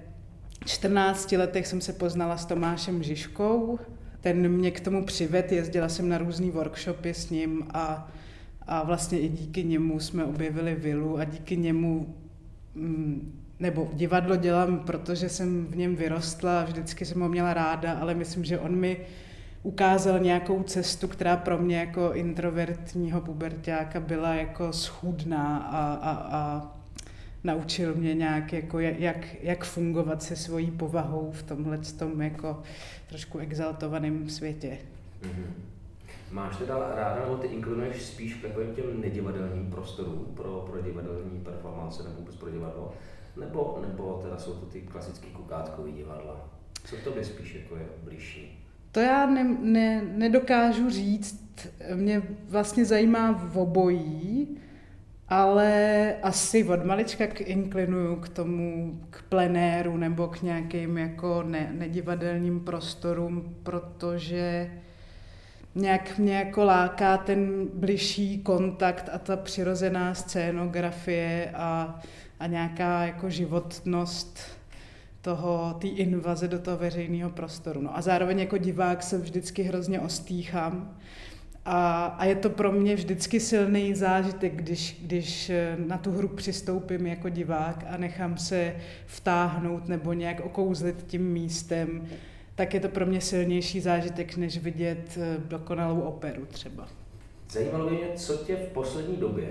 14 0.65 1.31
letech 1.31 1.67
jsem 1.67 1.81
se 1.81 1.93
poznala 1.93 2.37
s 2.37 2.45
Tomášem 2.45 3.03
Žižkou, 3.03 3.79
ten 4.21 4.49
mě 4.49 4.71
k 4.71 4.79
tomu 4.79 5.05
přived, 5.05 5.51
jezdila 5.51 5.89
jsem 5.89 6.09
na 6.09 6.17
různé 6.17 6.51
workshopy 6.51 7.13
s 7.13 7.29
ním 7.29 7.63
a, 7.73 8.11
a 8.67 8.83
vlastně 8.83 9.19
i 9.19 9.29
díky 9.29 9.63
němu 9.63 9.99
jsme 9.99 10.25
objevili 10.25 10.75
vilu 10.75 11.17
a 11.17 11.23
díky 11.23 11.57
němu 11.57 12.15
mm, 12.75 13.41
nebo 13.59 13.89
divadlo 13.93 14.35
dělám, 14.35 14.79
protože 14.79 15.29
jsem 15.29 15.65
v 15.65 15.77
něm 15.77 15.95
vyrostla 15.95 16.61
a 16.61 16.63
vždycky 16.63 17.05
jsem 17.05 17.21
ho 17.21 17.29
měla 17.29 17.53
ráda, 17.53 17.93
ale 17.93 18.13
myslím, 18.13 18.45
že 18.45 18.59
on 18.59 18.75
mi 18.75 18.97
ukázal 19.63 20.19
nějakou 20.19 20.63
cestu, 20.63 21.07
která 21.07 21.37
pro 21.37 21.57
mě 21.57 21.77
jako 21.77 22.13
introvertního 22.13 23.21
pubertáka 23.21 23.99
byla 23.99 24.35
jako 24.35 24.73
schůdná 24.73 25.57
a, 25.57 25.93
a, 25.93 26.11
a 26.11 26.71
naučil 27.43 27.95
mě 27.95 28.13
nějak, 28.13 28.53
jako 28.53 28.79
jak, 28.79 29.43
jak 29.43 29.65
fungovat 29.65 30.23
se 30.23 30.35
svojí 30.35 30.71
povahou 30.71 31.31
v 31.31 31.43
tomhle 31.43 31.77
tom 31.77 32.21
jako 32.21 32.61
trošku 33.09 33.37
exaltovaném 33.37 34.29
světě. 34.29 34.77
Mm-hmm. 35.21 35.51
Máš 36.31 36.57
teda 36.57 36.77
ráda, 36.95 37.21
nebo 37.23 37.37
ty 37.37 37.47
inklinuješ 37.47 38.01
spíš 38.01 38.33
k 38.33 38.75
těm 38.75 39.01
nedivadelním 39.01 39.71
prostorům 39.71 40.25
pro, 40.35 40.65
pro 40.71 40.81
divadelní 40.81 41.39
performance 41.43 42.03
nebo 42.03 42.15
vůbec 42.15 42.35
pro 42.35 42.51
divadlo? 42.51 42.93
Nebo, 43.39 43.79
nebo 43.87 44.19
teda 44.23 44.37
jsou 44.37 44.53
to 44.53 44.65
ty 44.65 44.81
klasické 44.81 45.27
kukátkové 45.27 45.91
divadla? 45.91 46.49
Co 46.85 46.95
to 47.03 47.11
by 47.11 47.25
spíš 47.25 47.55
jako 47.55 47.75
je 47.75 47.85
blížší? 48.03 48.65
To 48.91 48.99
já 48.99 49.25
ne, 49.25 49.43
ne, 49.59 50.01
nedokážu 50.01 50.89
říct. 50.89 51.67
Mě 51.95 52.21
vlastně 52.49 52.85
zajímá 52.85 53.31
v 53.31 53.57
obojí, 53.57 54.57
ale 55.29 56.15
asi 56.23 56.63
od 56.63 56.85
malička 56.85 57.27
k 57.27 57.41
inklinuju 57.41 58.15
k 58.15 58.29
tomu, 58.29 58.99
k 59.09 59.21
plenéru 59.29 59.97
nebo 59.97 60.27
k 60.27 60.41
nějakým 60.41 60.97
jako 60.97 61.43
ne, 61.43 61.71
nedivadelním 61.77 62.59
prostorům, 62.59 63.55
protože 63.63 64.71
nějak 65.75 66.17
mě 66.17 66.35
jako 66.35 66.63
láká 66.63 67.17
ten 67.17 67.67
bližší 67.73 68.43
kontakt 68.43 69.09
a 69.13 69.17
ta 69.17 69.37
přirozená 69.37 70.13
scénografie 70.13 71.51
a, 71.53 71.99
a 72.39 72.47
nějaká 72.47 73.05
jako 73.05 73.29
životnost 73.29 74.39
toho, 75.21 75.75
té 75.81 75.87
invaze 75.87 76.47
do 76.47 76.59
toho 76.59 76.77
veřejného 76.77 77.29
prostoru. 77.29 77.81
No 77.81 77.97
a 77.97 78.01
zároveň 78.01 78.39
jako 78.39 78.57
divák 78.57 79.03
se 79.03 79.17
vždycky 79.17 79.63
hrozně 79.63 79.99
ostýchám, 79.99 80.97
a, 81.65 82.05
a 82.05 82.25
je 82.25 82.35
to 82.35 82.49
pro 82.49 82.71
mě 82.71 82.95
vždycky 82.95 83.39
silný 83.39 83.95
zážitek, 83.95 84.55
když, 84.55 84.97
když 85.01 85.51
na 85.77 85.97
tu 85.97 86.11
hru 86.11 86.27
přistoupím 86.27 87.07
jako 87.07 87.29
divák 87.29 87.85
a 87.89 87.97
nechám 87.97 88.37
se 88.37 88.75
vtáhnout 89.05 89.87
nebo 89.87 90.13
nějak 90.13 90.39
okouzlit 90.39 91.03
tím 91.07 91.31
místem, 91.31 92.07
tak 92.55 92.73
je 92.73 92.79
to 92.79 92.89
pro 92.89 93.05
mě 93.05 93.21
silnější 93.21 93.81
zážitek, 93.81 94.37
než 94.37 94.57
vidět 94.57 95.17
eh, 95.21 95.37
dokonalou 95.37 95.99
operu 95.99 96.45
třeba. 96.45 96.87
Zajímalo 97.51 97.89
by 97.89 97.95
mě, 97.95 98.07
co 98.15 98.37
tě 98.37 98.55
v 98.55 98.73
poslední 98.73 99.17
době, 99.17 99.47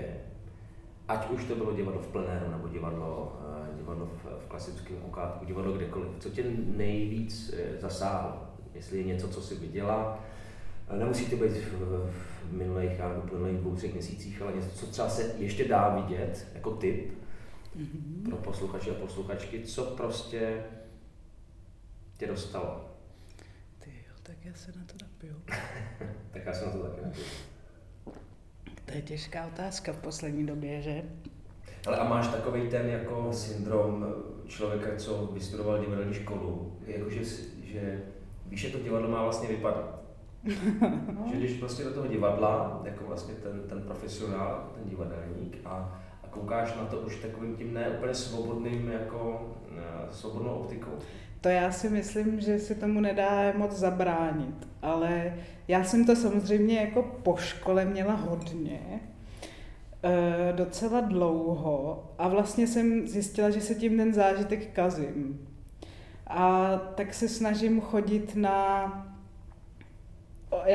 ať 1.09 1.29
už 1.29 1.45
to 1.45 1.55
bylo 1.55 1.73
divadlo 1.73 2.01
v 2.01 2.07
plenéru 2.07 2.51
nebo 2.51 2.67
divadlo, 2.67 3.39
eh, 3.65 3.77
divadlo 3.77 4.05
v, 4.05 4.45
v 4.45 4.47
klasickém 4.47 4.97
okátku, 5.03 5.45
divadlo 5.45 5.73
kdekoliv, 5.73 6.09
co 6.19 6.29
tě 6.29 6.43
nejvíc 6.75 7.53
eh, 7.53 7.81
zasáhlo? 7.81 8.43
Jestli 8.73 8.97
je 8.97 9.03
něco, 9.03 9.27
co 9.27 9.41
jsi 9.41 9.55
viděla, 9.55 10.19
Nemusí 10.97 11.25
to 11.25 11.35
být 11.35 11.51
v, 11.51 12.13
minulých, 12.51 12.99
já 12.99 13.21
minulých 13.33 13.57
dvou, 13.57 13.75
třech 13.75 13.93
měsících, 13.93 14.41
ale 14.41 14.51
něco, 14.51 14.69
co 14.69 14.85
třeba 14.85 15.09
se 15.09 15.33
ještě 15.37 15.67
dá 15.67 15.89
vidět 15.89 16.47
jako 16.53 16.71
tip 16.71 17.13
mm-hmm. 17.77 18.29
pro 18.29 18.37
posluchače 18.37 18.91
a 18.91 18.93
posluchačky, 18.93 19.63
co 19.63 19.85
prostě 19.85 20.63
tě 22.17 22.27
dostalo. 22.27 22.89
Ty 23.79 23.89
jo, 23.89 24.13
tak 24.23 24.35
já 24.45 24.53
se 24.53 24.71
na 24.71 24.85
to 24.85 24.93
napiju. 25.01 25.35
tak 26.31 26.45
já 26.45 26.53
se 26.53 26.65
na 26.65 26.71
to 26.71 26.77
taky 26.77 27.01
napiju. 27.01 27.25
Je 28.99 29.03
těžká 29.03 29.47
otázka 29.47 29.93
v 29.93 29.97
poslední 29.97 30.45
době, 30.45 30.81
že? 30.81 31.03
Ale 31.87 31.97
a 31.97 32.03
máš 32.03 32.27
takový 32.27 32.69
ten 32.69 32.89
jako 32.89 33.33
syndrom 33.33 34.05
člověka, 34.47 34.95
co 34.97 35.29
vystudoval 35.33 35.79
divadelní 35.79 36.13
školu, 36.13 36.77
jakože, 36.87 37.19
že 37.63 38.03
víš, 38.45 38.63
jak 38.63 38.73
to 38.73 38.79
divadlo 38.79 39.09
má 39.09 39.23
vlastně 39.23 39.49
vypadat 39.49 39.99
že 41.31 41.37
když 41.37 41.53
prostě 41.53 41.83
do 41.83 41.93
toho 41.93 42.07
divadla, 42.07 42.81
jako 42.83 43.03
vlastně 43.07 43.33
ten, 43.33 43.61
ten 43.69 43.81
profesionál, 43.81 44.71
ten 44.75 44.89
divadelník 44.89 45.57
a, 45.65 45.99
a 46.23 46.27
koukáš 46.29 46.75
na 46.75 46.85
to 46.85 46.97
už 46.97 47.15
takovým 47.15 47.55
tím 47.55 47.73
ne 47.73 47.89
úplně 47.89 48.13
svobodným, 48.13 48.89
jako 48.89 49.51
uh, 49.71 50.11
svobodnou 50.11 50.51
optikou. 50.51 50.91
To 51.41 51.49
já 51.49 51.71
si 51.71 51.89
myslím, 51.89 52.41
že 52.41 52.59
se 52.59 52.75
tomu 52.75 52.99
nedá 52.99 53.53
moc 53.57 53.71
zabránit, 53.71 54.67
ale 54.81 55.33
já 55.67 55.83
jsem 55.83 56.05
to 56.05 56.15
samozřejmě 56.15 56.79
jako 56.79 57.03
po 57.23 57.37
škole 57.37 57.85
měla 57.85 58.13
hodně, 58.13 58.79
e, 60.03 60.53
docela 60.53 61.01
dlouho 61.01 62.03
a 62.17 62.27
vlastně 62.27 62.67
jsem 62.67 63.07
zjistila, 63.07 63.49
že 63.49 63.61
se 63.61 63.75
tím 63.75 63.97
ten 63.97 64.13
zážitek 64.13 64.73
kazím. 64.73 65.47
A 66.27 66.77
tak 66.95 67.13
se 67.13 67.29
snažím 67.29 67.81
chodit 67.81 68.35
na 68.35 69.05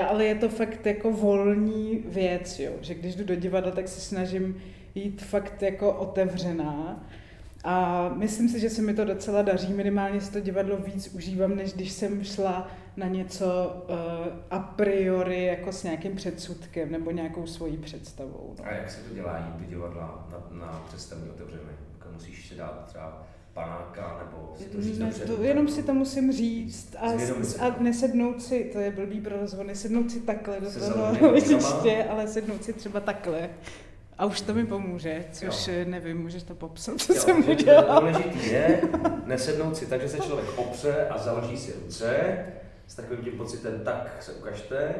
ale 0.09 0.25
je 0.25 0.35
to 0.35 0.49
fakt 0.49 0.87
jako 0.87 1.12
volní 1.12 2.04
věc, 2.06 2.59
jo? 2.59 2.73
že 2.80 2.94
když 2.94 3.14
jdu 3.14 3.25
do 3.25 3.35
divadla, 3.35 3.71
tak 3.71 3.88
se 3.88 4.00
snažím 4.00 4.56
jít 4.94 5.23
fakt 5.23 5.62
jako 5.62 5.92
otevřená. 5.92 7.06
A 7.64 8.09
myslím 8.14 8.49
si, 8.49 8.61
že 8.61 8.71
se 8.71 8.83
mi 8.83 8.94
to 8.94 9.04
docela 9.04 9.42
daří, 9.42 9.73
minimálně 9.73 10.21
si 10.21 10.33
to 10.33 10.40
divadlo 10.40 10.76
víc 10.76 11.14
užívám, 11.14 11.56
než 11.56 11.73
když 11.73 11.92
jsem 11.92 12.25
šla 12.25 12.71
na 12.97 13.06
něco 13.06 13.76
uh, 13.88 13.97
a 14.50 14.59
priori 14.59 15.44
jako 15.44 15.73
s 15.73 15.83
nějakým 15.83 16.16
předsudkem 16.16 16.92
nebo 16.92 17.11
nějakou 17.11 17.47
svojí 17.47 17.76
představou. 17.76 18.54
No. 18.59 18.64
A 18.64 18.75
jak 18.75 18.90
se 18.90 19.00
to 19.00 19.14
dělá 19.14 19.38
jít 19.38 19.64
do 19.64 19.71
divadla 19.71 20.28
na, 20.30 20.59
na 20.66 20.85
představní 20.88 21.30
otevřené? 21.30 21.62
Musíš 22.12 22.49
si 22.49 22.54
dát 22.54 22.85
třeba 22.87 23.26
panáka, 23.54 24.21
nebo 24.25 24.54
si 24.59 24.64
to 24.64 24.83
říct 24.83 24.99
ne, 24.99 25.12
to, 25.12 25.42
Jenom 25.42 25.68
si 25.68 25.83
to 25.83 25.94
musím 25.94 26.33
říct 26.33 26.97
a, 26.99 27.11
a 27.61 27.83
nesednout 27.83 28.42
si, 28.42 28.71
to 28.73 28.78
je 28.78 28.90
blbý 28.90 29.21
pro 29.21 29.40
rozhovor, 29.40 29.66
nesednout 29.66 30.11
si 30.11 30.21
takhle 30.21 30.61
do 30.61 30.71
toho 30.71 31.33
letiště, 31.33 32.04
ale 32.11 32.28
sednout 32.28 32.64
si 32.64 32.73
třeba 32.73 33.00
takhle. 33.00 33.50
A 34.18 34.26
už 34.26 34.40
to 34.40 34.54
mi 34.54 34.66
pomůže, 34.66 35.25
což 35.33 35.68
jo. 35.68 35.75
nevím, 35.87 36.23
můžeš 36.23 36.42
to 36.42 36.54
popsat, 36.54 37.00
co 37.00 37.12
jo, 37.14 37.21
jsem 37.21 37.49
udělal. 37.49 38.00
Důležitý 38.00 38.50
je 38.50 38.83
nesednout 39.26 39.76
si 39.76 39.87
tak, 39.87 40.00
že 40.00 40.09
se 40.09 40.18
člověk 40.18 40.59
opře 40.59 41.09
a 41.09 41.18
založí 41.18 41.56
si 41.56 41.75
ruce 41.85 42.37
s 42.87 42.94
takovým 42.94 43.25
tím 43.25 43.33
pocitem, 43.33 43.80
tak 43.85 44.16
se 44.23 44.33
ukažte, 44.33 44.94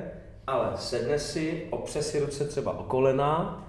ale 0.47 0.73
sedne 0.77 1.19
si, 1.19 1.67
opře 1.71 2.03
si 2.03 2.21
ruce 2.21 2.45
třeba 2.45 2.79
o 2.79 2.83
kolena 2.83 3.65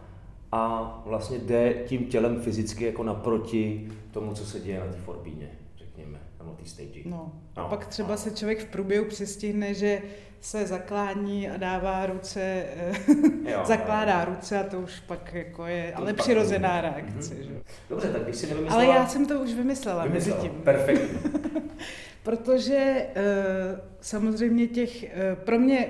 a 0.51 0.93
vlastně 1.05 1.37
jde 1.37 1.73
tím 1.73 2.05
tělem 2.05 2.41
fyzicky 2.41 2.85
jako 2.85 3.03
naproti 3.03 3.91
tomu, 4.11 4.33
co 4.33 4.45
se 4.45 4.59
děje 4.59 4.79
na 4.79 4.85
té 4.85 4.97
forbíně, 4.97 5.49
řekněme, 5.77 6.19
nebo 6.45 6.57
té 6.57 6.69
stage. 6.69 6.99
No. 7.05 7.31
A 7.55 7.61
no. 7.61 7.69
pak 7.69 7.85
třeba 7.85 8.09
no. 8.09 8.17
se 8.17 8.31
člověk 8.31 8.59
v 8.59 8.65
průběhu 8.65 9.05
přistihne, 9.05 9.73
že 9.73 10.01
se 10.41 10.67
zaklání 10.67 11.49
a 11.49 11.57
dává 11.57 12.05
ruce, 12.05 12.41
eh, 12.41 12.93
jo, 13.51 13.61
zakládá 13.65 14.19
jo. 14.19 14.25
ruce 14.25 14.59
a 14.59 14.63
to 14.63 14.79
už 14.79 14.99
pak 14.99 15.33
jako 15.33 15.65
je, 15.65 15.91
to 15.91 16.01
ale 16.01 16.13
přirozená 16.13 16.81
reakce. 16.81 17.33
Mm-hmm. 17.33 17.47
Že? 17.47 17.61
Dobře, 17.89 18.11
tak 18.11 18.23
když 18.23 18.35
si 18.35 18.47
nevymyslela... 18.47 18.83
Ale 18.83 18.93
já 18.93 19.07
jsem 19.07 19.25
to 19.25 19.41
už 19.41 19.53
vymyslela, 19.53 20.03
vymyslela. 20.03 20.41
mezi 20.41 20.49
tím. 20.49 20.61
Perfektně. 20.61 21.19
Protože 22.23 23.05
uh, 23.15 23.79
samozřejmě 24.01 24.67
těch, 24.67 25.03
uh, 25.03 25.09
pro 25.43 25.59
mě 25.59 25.87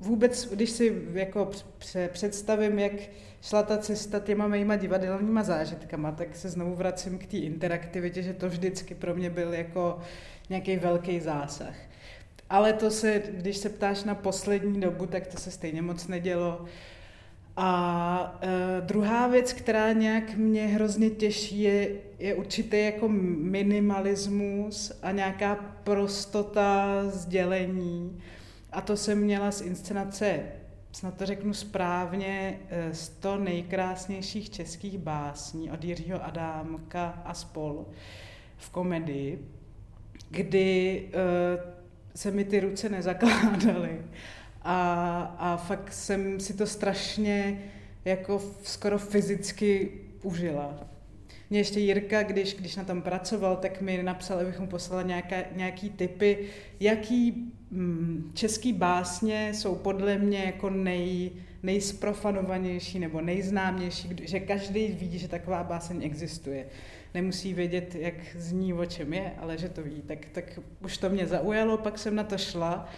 vůbec, 0.00 0.48
když 0.54 0.70
si 0.70 1.02
jako 1.12 1.50
představím, 2.12 2.78
jak 2.78 2.92
šla 3.44 3.62
ta 3.62 3.78
cesta 3.78 4.20
těma 4.20 4.48
mýma 4.48 4.76
divadelníma 4.76 5.42
zážitkama, 5.42 6.12
tak 6.12 6.36
se 6.36 6.48
znovu 6.48 6.74
vracím 6.74 7.18
k 7.18 7.26
té 7.26 7.36
interaktivitě, 7.36 8.22
že 8.22 8.32
to 8.32 8.48
vždycky 8.48 8.94
pro 8.94 9.14
mě 9.14 9.30
byl 9.30 9.54
jako 9.54 9.98
nějaký 10.50 10.76
velký 10.76 11.20
zásah. 11.20 11.74
Ale 12.50 12.72
to 12.72 12.90
se, 12.90 13.22
když 13.30 13.56
se 13.56 13.68
ptáš 13.68 14.04
na 14.04 14.14
poslední 14.14 14.80
dobu, 14.80 15.06
tak 15.06 15.26
to 15.26 15.36
se 15.36 15.50
stejně 15.50 15.82
moc 15.82 16.06
nedělo. 16.06 16.64
A 17.56 18.38
e, 18.42 18.80
druhá 18.80 19.26
věc, 19.26 19.52
která 19.52 19.92
nějak 19.92 20.34
mě 20.34 20.66
hrozně 20.66 21.10
těší, 21.10 21.60
je, 21.60 21.88
je 22.18 22.34
určitý 22.34 22.84
jako 22.84 23.08
minimalismus 23.08 24.92
a 25.02 25.10
nějaká 25.10 25.54
prostota 25.84 27.02
sdělení. 27.08 28.20
A 28.72 28.80
to 28.80 28.96
jsem 28.96 29.18
měla 29.18 29.50
z 29.50 29.60
inscenace 29.60 30.40
snad 30.94 31.16
to 31.16 31.26
řeknu 31.26 31.54
správně, 31.54 32.58
100 32.92 33.36
nejkrásnějších 33.36 34.50
českých 34.50 34.98
básní 34.98 35.70
od 35.70 35.84
Jiřího 35.84 36.24
Adámka 36.24 37.22
a 37.24 37.34
spol 37.34 37.86
v 38.56 38.70
komedii, 38.70 39.48
kdy 40.30 41.08
se 42.14 42.30
mi 42.30 42.44
ty 42.44 42.60
ruce 42.60 42.88
nezakládaly. 42.88 44.02
A, 44.62 45.20
a 45.38 45.56
fakt 45.56 45.92
jsem 45.92 46.40
si 46.40 46.54
to 46.54 46.66
strašně 46.66 47.64
jako 48.04 48.42
skoro 48.62 48.98
fyzicky 48.98 49.92
užila. 50.22 50.93
Mě 51.50 51.58
ještě 51.58 51.80
Jirka, 51.80 52.22
když, 52.22 52.54
když 52.54 52.76
na 52.76 52.84
tom 52.84 53.02
pracoval, 53.02 53.56
tak 53.56 53.80
mi 53.80 54.02
napsal, 54.02 54.38
abychom 54.38 54.68
poslali 54.68 55.04
nějaké, 55.04 55.44
nějaký 55.56 55.90
typy, 55.90 56.38
jaký 56.80 57.52
mm, 57.70 58.30
český 58.34 58.72
básně 58.72 59.54
jsou 59.54 59.74
podle 59.74 60.18
mě 60.18 60.38
jako 60.38 60.70
nej, 60.70 61.30
nejsprofanovanější 61.62 62.98
nebo 62.98 63.20
nejznámější, 63.20 64.08
že 64.22 64.40
každý 64.40 64.86
ví, 64.88 65.18
že 65.18 65.28
taková 65.28 65.64
báseň 65.64 66.04
existuje. 66.04 66.66
Nemusí 67.14 67.54
vědět, 67.54 67.94
jak 67.94 68.14
zní, 68.34 68.74
o 68.74 68.86
čem 68.86 69.12
je, 69.12 69.32
ale 69.38 69.58
že 69.58 69.68
to 69.68 69.82
ví. 69.82 70.02
Tak, 70.06 70.18
tak 70.32 70.60
už 70.84 70.98
to 70.98 71.10
mě 71.10 71.26
zaujalo, 71.26 71.78
pak 71.78 71.98
jsem 71.98 72.14
na 72.14 72.24
to 72.24 72.38
šla 72.38 72.88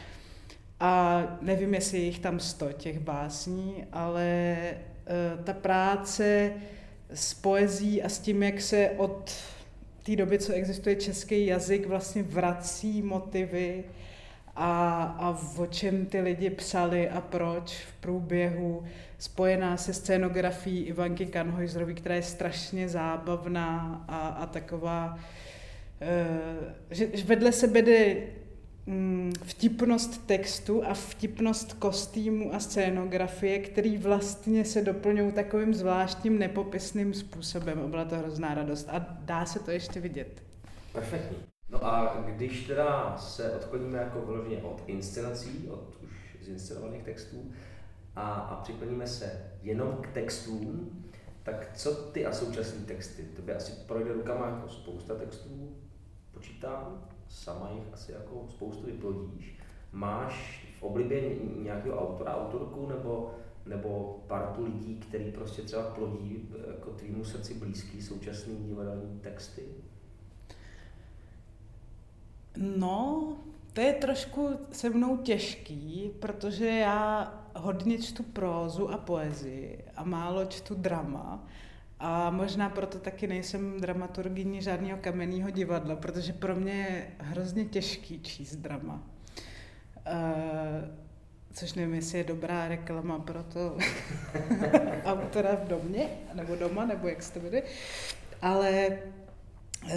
a 0.81 1.23
nevím, 1.41 1.75
jestli 1.75 1.99
jich 1.99 2.19
tam 2.19 2.41
sto 2.41 2.73
těch 2.73 2.99
básní, 2.99 3.85
ale 3.93 4.57
uh, 5.37 5.45
ta 5.45 5.53
práce 5.53 6.53
s 7.15 7.35
poezí 7.35 8.03
a 8.03 8.09
s 8.09 8.19
tím, 8.19 8.43
jak 8.43 8.61
se 8.61 8.91
od 8.97 9.35
té 10.03 10.17
doby, 10.17 10.39
co 10.39 10.53
existuje 10.53 10.97
český 10.97 11.47
jazyk, 11.47 11.87
vlastně 11.87 12.23
vrací 12.23 13.03
motivy 13.03 13.85
a, 14.57 15.03
a 15.19 15.39
o 15.57 15.67
čem 15.67 16.07
ty 16.07 16.21
lidi 16.21 16.51
psali 16.51 17.09
a 17.09 17.21
proč 17.21 17.75
v 17.75 17.93
průběhu, 18.01 18.85
spojená 19.19 19.77
se 19.77 19.95
scénografií 19.95 20.83
Ivanky 20.83 21.27
Kanhojzrový, 21.27 21.95
která 21.95 22.15
je 22.15 22.23
strašně 22.23 22.89
zábavná 22.89 24.05
a, 24.09 24.29
a 24.29 24.47
taková, 24.47 25.19
uh, 26.01 26.69
že 26.91 27.07
vedle 27.25 27.53
sebe 27.53 27.83
jde 27.83 28.17
vtipnost 29.43 30.27
textu 30.27 30.85
a 30.85 30.95
vtipnost 30.95 31.73
kostýmu 31.73 32.55
a 32.55 32.61
scénografie, 32.61 33.59
který 33.59 33.99
vlastně 33.99 34.65
se 34.65 34.83
doplňují 34.83 35.33
takovým 35.33 35.75
zvláštním 35.75 36.39
nepopisným 36.39 37.15
způsobem. 37.15 37.91
Byla 37.91 38.05
to 38.05 38.17
hrozná 38.17 38.55
radost 38.55 38.89
a 38.91 39.07
dá 39.21 39.47
se 39.47 39.59
to 39.59 39.71
ještě 39.71 40.01
vidět. 40.01 40.43
Perfektní. 40.93 41.37
No 41.69 41.87
a 41.87 42.21
když 42.27 42.67
teda 42.67 43.17
se 43.19 43.51
odkloníme 43.51 43.99
jako 43.99 44.21
vyloženě 44.21 44.63
od 44.63 44.83
inscenací, 44.87 45.69
od 45.69 45.99
už 46.03 46.37
zinscenovaných 46.43 47.03
textů 47.03 47.51
a, 48.17 48.33
a 48.33 48.63
přikloníme 48.63 49.07
se 49.07 49.51
jenom 49.63 49.97
k 50.01 50.09
textům, 50.09 50.91
tak 51.43 51.71
co 51.77 51.95
ty 51.95 52.27
a 52.27 52.33
současné 52.33 52.81
texty? 52.81 53.23
To 53.23 53.43
by 53.43 53.55
asi 53.55 53.73
projde 53.73 54.13
rukama 54.13 54.47
jako 54.47 54.69
spousta 54.69 55.15
textů, 55.15 55.77
počítám, 56.33 57.09
sama 57.29 57.71
jich 57.71 57.93
asi 57.93 58.13
jako 58.13 58.47
spoustu 58.49 58.87
vyplodíš. 58.87 59.59
Máš 59.93 60.67
v 60.79 60.83
oblibě 60.83 61.37
nějakého 61.63 62.09
autora, 62.09 62.37
autorku 62.37 62.87
nebo, 62.87 63.35
nebo 63.67 64.21
partu 64.27 64.65
lidí, 64.65 64.97
který 64.97 65.33
prostě 65.33 65.63
třeba 65.63 65.83
plodí 65.83 66.49
jako 66.67 66.91
tvýmu 66.91 67.25
srdci 67.25 67.55
blízký 67.55 68.03
současný 68.03 68.57
divadelní 68.57 69.21
texty? 69.21 69.63
No, 72.57 73.33
to 73.73 73.81
je 73.81 73.93
trošku 73.93 74.51
se 74.73 74.91
mnou 74.91 75.17
těžký, 75.17 76.11
protože 76.21 76.67
já 76.67 77.35
hodně 77.57 77.99
čtu 77.99 78.23
prózu 78.23 78.91
a 78.91 78.99
poezii 78.99 79.85
a 79.97 80.05
málo 80.05 80.45
čtu 80.45 80.75
drama. 80.75 81.47
A 81.99 82.31
možná 82.31 82.69
proto 82.69 82.99
taky 82.99 83.27
nejsem 83.27 83.81
dramaturgyní 83.81 84.63
žádného 84.63 84.99
kamenného 85.01 85.51
divadla, 85.51 85.97
protože 85.97 86.33
pro 86.33 86.57
mě 86.57 86.73
je 86.73 87.07
hrozně 87.19 87.65
těžký 87.65 88.21
číst 88.23 88.57
drama. 88.57 89.03
Uh, 90.07 90.89
což 91.53 91.75
nevím, 91.75 91.95
jestli 91.95 92.19
je 92.19 92.25
dobrá 92.25 92.69
reklama 92.69 93.19
pro 93.19 93.43
to 93.43 93.79
autora 95.05 95.57
v 95.57 95.69
domě, 95.69 96.09
nebo 96.35 96.57
doma, 96.57 96.85
nebo 96.85 97.09
jak 97.09 97.23
se 97.23 97.41
to 97.41 97.51
jde. 97.51 97.63
Ale 98.43 98.99
uh, 99.85 99.91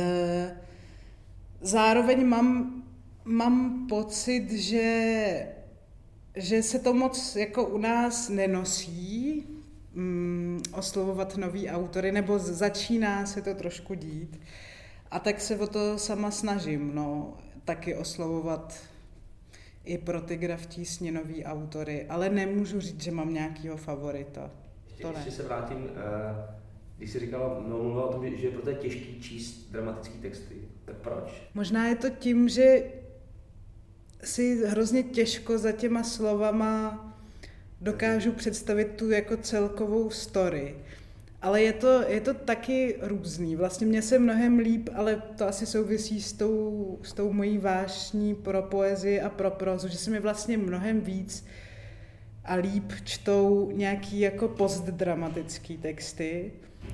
zároveň 1.62 2.26
mám, 2.26 2.84
mám 3.26 3.88
pocit, 3.88 4.52
že, 4.52 5.48
že 6.36 6.64
se 6.64 6.80
to 6.80 6.94
moc 6.94 7.36
jako 7.36 7.66
u 7.66 7.78
nás 7.78 8.30
nenosí, 8.30 9.48
mm, 9.94 10.62
oslovovat 10.72 11.38
nový 11.38 11.70
autory, 11.70 12.12
nebo 12.12 12.40
začíná 12.40 13.26
se 13.26 13.42
to 13.42 13.54
trošku 13.54 13.94
dít. 13.94 14.42
A 15.12 15.20
tak 15.20 15.42
se 15.42 15.58
o 15.58 15.68
to 15.68 15.98
sama 15.98 16.32
snažím, 16.32 16.96
no, 16.96 17.38
taky 17.66 17.96
oslovovat 17.96 18.84
i 19.86 19.98
pro 19.98 20.22
ty 20.22 20.38
graf 20.38 20.66
tísně 20.66 21.12
nový 21.12 21.46
autory, 21.46 22.06
ale 22.10 22.30
nemůžu 22.30 22.80
říct, 22.80 23.02
že 23.02 23.12
mám 23.12 23.34
nějakýho 23.34 23.78
favorita. 23.78 24.52
Ještě, 24.88 25.04
to 25.04 25.12
ne. 25.12 25.16
ještě 25.18 25.32
se 25.32 25.44
vrátím, 25.44 25.90
eh, 25.90 26.56
když 26.98 27.12
jsi 27.12 27.20
říkala, 27.20 27.64
no, 27.68 27.78
mluvila 27.78 28.06
o 28.06 28.14
tom, 28.14 28.38
že 28.38 28.48
je 28.48 28.52
pro 28.52 28.62
to 28.62 28.74
těžký 28.74 29.22
číst 29.22 29.72
dramatické 29.72 30.18
texty, 30.18 30.56
tak 30.86 30.96
proč? 30.96 31.44
Možná 31.54 31.88
je 31.88 31.96
to 31.96 32.10
tím, 32.10 32.50
že 32.50 32.84
si 34.24 34.68
hrozně 34.68 35.04
těžko 35.04 35.58
za 35.58 35.72
těma 35.72 36.04
slovama 36.04 37.06
dokážu 37.82 38.32
představit 38.32 38.88
tu 38.96 39.12
jako 39.12 39.38
celkovou 39.38 40.10
story. 40.10 40.76
Ale 41.42 41.62
je 41.62 41.74
to, 41.74 42.02
je 42.08 42.22
to 42.22 42.34
taky 42.34 42.96
různý. 43.02 43.56
Vlastně 43.56 43.88
mě 43.88 44.02
se 44.02 44.20
mnohem 44.20 44.60
líp, 44.60 44.90
ale 44.96 45.24
to 45.38 45.48
asi 45.48 45.66
souvisí 45.66 46.22
s 46.22 46.34
tou, 46.34 47.00
s 47.04 47.14
tou 47.14 47.34
mojí 47.34 47.58
vášní 47.58 48.36
pro 48.36 48.62
poezii 48.62 49.22
a 49.22 49.30
pro 49.30 49.52
prozu, 49.52 49.88
že 49.88 49.98
se 49.98 50.12
mi 50.12 50.20
vlastně 50.20 50.58
mnohem 50.58 51.02
víc 51.02 51.46
a 52.46 52.54
líp 52.56 52.92
čtou 53.04 53.72
nějaký 53.72 54.20
jako 54.20 54.48
postdramatický 54.48 55.78
texty, 55.78 56.52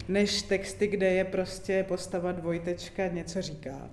než 0.08 0.41
texty, 0.41 0.88
kde 0.88 1.13
je 1.13 1.24
prostě 1.24 1.86
postava 1.88 2.32
dvojtečka 2.32 3.08
něco 3.08 3.41
říká. 3.41 3.89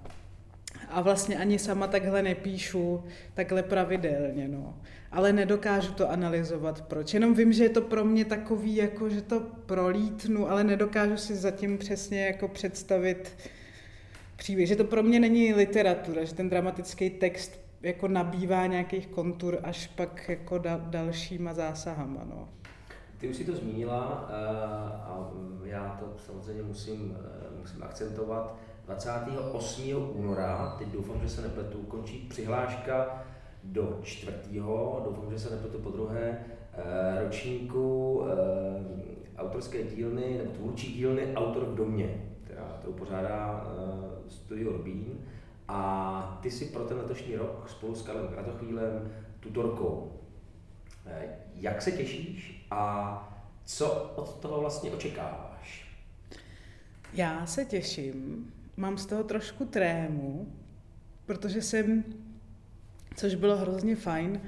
A 0.93 1.01
vlastně 1.01 1.39
ani 1.39 1.59
sama 1.59 1.87
takhle 1.87 2.23
nepíšu, 2.23 3.05
takhle 3.35 3.63
pravidelně, 3.63 4.49
no 4.49 4.75
ale 5.13 5.33
nedokážu 5.33 5.93
to 5.93 6.11
analyzovat, 6.11 6.81
proč. 6.81 7.15
Jenom 7.15 7.35
vím, 7.35 7.53
že 7.53 7.65
je 7.65 7.69
to 7.69 7.81
pro 7.81 8.05
mě 8.05 8.25
takový, 8.25 8.77
jako 8.77 9.09
že 9.09 9.23
to 9.23 9.41
prolítnu, 9.67 10.51
ale 10.51 10.65
nedokážu 10.65 11.17
si 11.17 11.37
zatím 11.37 11.79
přesně 11.79 12.27
jako 12.27 12.49
představit 12.49 13.37
příběh. 14.37 14.69
Že 14.69 14.77
to 14.77 14.85
pro 14.85 15.03
mě 15.03 15.21
není 15.21 15.55
literatura, 15.55 16.25
že 16.25 16.35
ten 16.35 16.51
dramatický 16.51 17.11
text 17.11 17.61
jako 17.83 18.09
nabývá 18.09 18.67
nějakých 18.67 19.07
kontur 19.07 19.59
až 19.63 19.87
pak 19.87 20.29
jako 20.29 20.59
da, 20.59 20.77
dalšíma 20.77 21.55
zásahama. 21.55 22.21
No. 22.25 22.49
Ty 23.19 23.29
už 23.29 23.37
si 23.37 23.45
to 23.45 23.57
zmínila 23.57 24.29
eh, 24.31 24.35
a 24.95 25.31
já 25.65 25.97
to 26.01 26.15
samozřejmě 26.27 26.63
musím, 26.63 27.19
eh, 27.21 27.61
musím 27.61 27.83
akcentovat. 27.83 28.57
28. 28.87 30.11
února, 30.15 30.77
teď 30.79 30.89
doufám, 30.89 31.21
že 31.21 31.29
se 31.29 31.43
nepletu, 31.43 31.79
končí 31.79 32.19
přihláška 32.19 33.25
do 33.65 33.99
čtvrtého, 34.03 35.03
doufám, 35.05 35.31
že 35.31 35.39
se 35.39 35.51
nepletu 35.51 35.79
po 35.79 35.91
druhé, 35.91 36.45
eh, 36.73 37.25
ročníku 37.25 38.23
eh, 38.27 39.39
autorské 39.39 39.83
dílny 39.83 40.39
nebo 40.39 40.53
tvůrčí 40.53 40.93
dílny 40.93 41.35
Autor 41.35 41.65
v 41.65 41.75
domě, 41.75 42.25
která, 42.45 42.77
kterou 42.79 42.93
pořádá 42.93 43.67
eh, 43.67 44.31
Studio 44.31 44.73
Rubín. 44.73 45.19
A 45.69 46.39
ty 46.43 46.51
si 46.51 46.65
pro 46.65 46.85
ten 46.85 46.97
letošní 46.97 47.37
rok 47.37 47.69
spolu 47.69 47.95
s 47.95 48.03
Karlem 48.03 48.29
Kratochvílem 48.29 49.13
tutorkou. 49.41 50.13
Jak 51.55 51.83
se 51.83 51.93
těšíš 51.93 52.67
a 52.71 53.45
co 53.65 53.93
od 54.17 54.41
toho 54.41 54.61
vlastně 54.61 54.91
očekáváš? 54.91 55.97
Já 57.13 57.47
se 57.47 57.65
těším. 57.65 58.53
Mám 58.77 58.99
z 58.99 59.07
toho 59.07 59.25
trošku 59.25 59.65
trému, 59.65 60.53
protože 61.27 61.63
jsem 61.63 62.05
což 63.17 63.35
bylo 63.35 63.57
hrozně 63.57 63.97
fajn. 63.97 64.41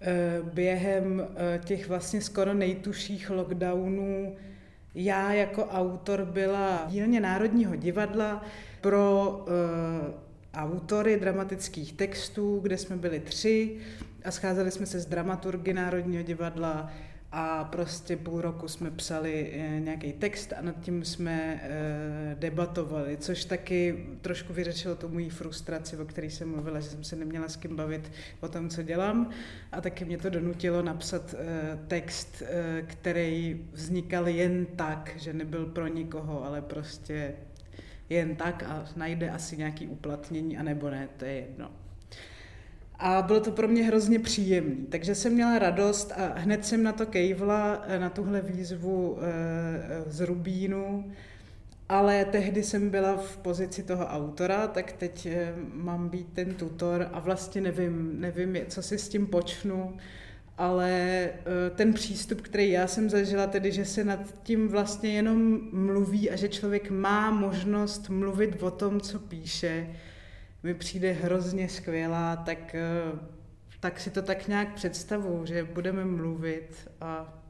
Eh, 0.00 0.42
během 0.42 1.26
eh, 1.36 1.60
těch 1.64 1.88
vlastně 1.88 2.20
skoro 2.20 2.54
nejtuších 2.54 3.30
lockdownů 3.30 4.36
já 4.94 5.32
jako 5.32 5.64
autor 5.64 6.24
byla 6.24 6.86
dílně 6.88 7.20
Národního 7.20 7.76
divadla 7.76 8.44
pro 8.80 9.28
uh, 9.38 10.14
autory 10.54 11.20
dramatických 11.20 11.92
textů, 11.92 12.60
kde 12.62 12.78
jsme 12.78 12.96
byli 12.96 13.20
tři 13.20 13.76
a 14.24 14.30
scházeli 14.30 14.70
jsme 14.70 14.86
se 14.86 15.00
s 15.00 15.06
dramaturgy 15.06 15.72
Národního 15.72 16.22
divadla 16.22 16.92
a 17.36 17.64
prostě 17.64 18.16
půl 18.16 18.40
roku 18.40 18.68
jsme 18.68 18.90
psali 18.90 19.52
eh, 19.52 19.80
nějaký 19.80 20.12
text 20.12 20.52
a 20.52 20.62
nad 20.62 20.80
tím 20.80 21.04
jsme 21.04 21.60
eh, 21.62 22.36
debatovali, 22.38 23.16
což 23.16 23.44
taky 23.44 24.06
trošku 24.20 24.52
vyřešilo 24.52 24.94
tu 24.94 25.08
moji 25.08 25.30
frustraci, 25.30 25.96
o 25.96 26.04
které 26.04 26.26
jsem 26.26 26.50
mluvila, 26.50 26.80
že 26.80 26.88
jsem 26.88 27.04
se 27.04 27.16
neměla 27.16 27.48
s 27.48 27.56
kým 27.56 27.76
bavit 27.76 28.12
o 28.40 28.48
tom, 28.48 28.68
co 28.68 28.82
dělám 28.82 29.30
a 29.72 29.80
taky 29.80 30.04
mě 30.04 30.18
to 30.18 30.30
donutilo 30.30 30.82
napsat 30.82 31.34
eh, 31.38 31.78
text, 31.88 32.42
který 32.86 33.66
vznikal 33.72 34.28
jen 34.28 34.66
tak, 34.66 35.10
že 35.16 35.32
nebyl 35.32 35.66
pro 35.66 35.86
nikoho, 35.86 36.44
ale 36.44 36.62
prostě 36.62 37.34
jen 38.08 38.36
tak 38.36 38.62
a 38.62 38.84
najde 38.96 39.30
asi 39.30 39.56
nějaký 39.56 39.88
uplatnění, 39.88 40.58
anebo 40.58 40.90
ne, 40.90 41.08
to 41.16 41.24
je 41.24 41.32
jedno. 41.32 41.83
A 43.06 43.22
bylo 43.22 43.40
to 43.40 43.50
pro 43.50 43.68
mě 43.68 43.82
hrozně 43.82 44.18
příjemné. 44.18 44.86
Takže 44.88 45.14
jsem 45.14 45.32
měla 45.32 45.58
radost 45.58 46.12
a 46.16 46.38
hned 46.38 46.66
jsem 46.66 46.82
na 46.82 46.92
to 46.92 47.06
kejvla, 47.06 47.82
eh, 47.86 47.98
na 47.98 48.10
tuhle 48.10 48.40
výzvu 48.40 49.18
eh, 49.20 50.04
z 50.06 50.20
Rubínu, 50.20 51.12
ale 51.88 52.24
tehdy 52.24 52.62
jsem 52.62 52.90
byla 52.90 53.16
v 53.16 53.36
pozici 53.36 53.82
toho 53.82 54.06
autora, 54.06 54.66
tak 54.66 54.92
teď 54.92 55.26
eh, 55.26 55.54
mám 55.72 56.08
být 56.08 56.26
ten 56.32 56.54
tutor 56.54 57.08
a 57.12 57.20
vlastně 57.20 57.60
nevím, 57.60 58.20
nevím, 58.20 58.56
co 58.68 58.82
si 58.82 58.98
s 58.98 59.08
tím 59.08 59.26
počnu, 59.26 59.96
ale 60.58 61.30
ten 61.74 61.92
přístup, 61.92 62.40
který 62.40 62.70
já 62.70 62.86
jsem 62.86 63.10
zažila, 63.10 63.46
tedy, 63.46 63.72
že 63.72 63.84
se 63.84 64.04
nad 64.04 64.20
tím 64.42 64.68
vlastně 64.68 65.12
jenom 65.12 65.60
mluví 65.72 66.30
a 66.30 66.36
že 66.36 66.48
člověk 66.48 66.90
má 66.90 67.30
možnost 67.30 68.08
mluvit 68.08 68.62
o 68.62 68.70
tom, 68.70 69.00
co 69.00 69.18
píše, 69.18 69.86
mi 70.64 70.74
přijde 70.74 71.12
hrozně 71.12 71.68
skvělá, 71.68 72.36
tak, 72.36 72.74
eh, 72.74 73.18
tak 73.80 74.00
si 74.00 74.10
to 74.10 74.22
tak 74.22 74.48
nějak 74.48 74.74
představu, 74.74 75.46
že 75.46 75.64
budeme 75.64 76.04
mluvit 76.04 76.90
a 77.00 77.40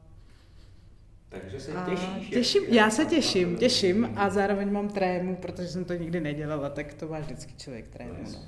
takže 1.29 1.59
se 1.59 1.71
těšíš? 1.89 2.29
Těším, 2.29 2.63
já 2.63 2.89
se 2.89 3.05
těším, 3.05 3.57
těším 3.57 4.09
a 4.15 4.29
zároveň 4.29 4.71
mám 4.71 4.89
trému, 4.89 5.35
protože 5.35 5.67
jsem 5.67 5.85
to 5.85 5.93
nikdy 5.93 6.21
nedělala, 6.21 6.69
tak 6.69 6.93
to 6.93 7.07
má 7.07 7.19
vždycky 7.19 7.53
člověk 7.57 7.87
trému. 7.87 8.23
No. 8.33 8.39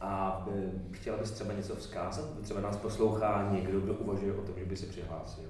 A 0.00 0.46
eh, 0.54 0.70
chtěla 0.92 1.16
bys 1.16 1.30
třeba 1.30 1.52
něco 1.52 1.76
vzkázat? 1.76 2.42
Třeba 2.42 2.60
nás 2.60 2.76
poslouchá 2.76 3.48
někdo, 3.52 3.80
kdo 3.80 3.94
uvažuje 3.94 4.32
o 4.32 4.42
tom, 4.42 4.54
že 4.58 4.64
by 4.64 4.76
se 4.76 4.86
přihlásil? 4.86 5.44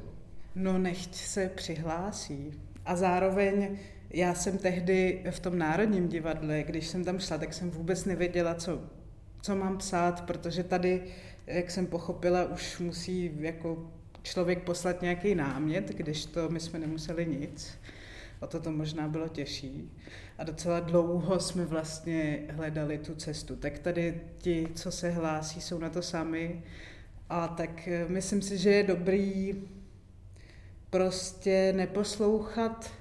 No 0.55 0.79
nechť 0.79 1.15
se 1.15 1.49
přihlásí. 1.49 2.61
A 2.85 2.97
zároveň 2.97 3.79
já 4.11 4.35
jsem 4.35 4.59
tehdy 4.59 5.25
v 5.31 5.41
tom 5.41 5.59
Národním 5.59 6.09
divadle, 6.09 6.63
když 6.63 6.87
jsem 6.87 7.05
tam 7.05 7.19
šla, 7.19 7.39
tak 7.39 7.55
jsem 7.55 7.71
vůbec 7.71 8.05
nevěděla, 8.05 8.55
co, 8.55 8.81
co 9.43 9.57
mám 9.57 9.79
psát, 9.79 10.21
protože 10.21 10.65
tady, 10.65 11.03
jak 11.47 11.71
jsem 11.71 11.87
pochopila, 11.87 12.45
už 12.45 12.79
musí 12.79 13.31
jako 13.39 13.93
člověk 14.23 14.63
poslat 14.63 15.03
nějaký 15.03 15.35
námět, 15.35 15.89
když 15.89 16.27
to 16.27 16.49
my 16.49 16.61
jsme 16.61 16.79
nemuseli 16.79 17.27
nic. 17.27 17.79
O 18.41 18.47
to 18.47 18.61
to 18.61 18.73
možná 18.73 19.09
bylo 19.09 19.29
těžší. 19.29 19.93
A 20.39 20.45
docela 20.45 20.81
dlouho 20.81 21.41
jsme 21.41 21.65
vlastně 21.65 22.39
hledali 22.51 22.99
tu 22.99 23.15
cestu. 23.15 23.57
Tak 23.57 23.79
tady 23.79 24.21
ti, 24.39 24.69
co 24.75 24.91
se 24.91 25.11
hlásí, 25.11 25.61
jsou 25.61 25.79
na 25.79 25.91
to 25.91 26.03
sami. 26.03 26.63
A 27.29 27.49
tak 27.49 27.89
eh, 27.89 28.07
myslím 28.09 28.43
si, 28.43 28.59
že 28.59 28.71
je 28.71 28.83
dobrý 28.83 29.63
prostě 30.91 31.73
neposlouchat 31.77 32.93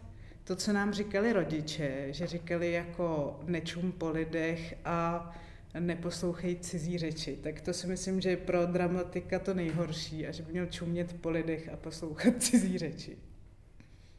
to, 0.47 0.55
co 0.55 0.73
nám 0.73 0.93
říkali 0.93 1.33
rodiče, 1.33 2.07
že 2.09 2.27
říkali 2.27 2.71
jako 2.71 3.39
nečum 3.45 3.91
po 3.91 4.09
lidech 4.09 4.75
a 4.85 5.31
neposlouchej 5.79 6.55
cizí 6.55 6.97
řeči, 6.97 7.37
tak 7.43 7.61
to 7.61 7.73
si 7.73 7.87
myslím, 7.87 8.21
že 8.21 8.29
je 8.29 8.37
pro 8.37 8.65
dramatika 8.65 9.39
to 9.39 9.53
nejhorší 9.53 10.27
a 10.27 10.31
že 10.31 10.43
by 10.43 10.51
měl 10.51 10.65
čumět 10.65 11.21
po 11.21 11.29
lidech 11.29 11.69
a 11.73 11.77
poslouchat 11.77 12.33
cizí 12.39 12.77
řeči. 12.77 13.17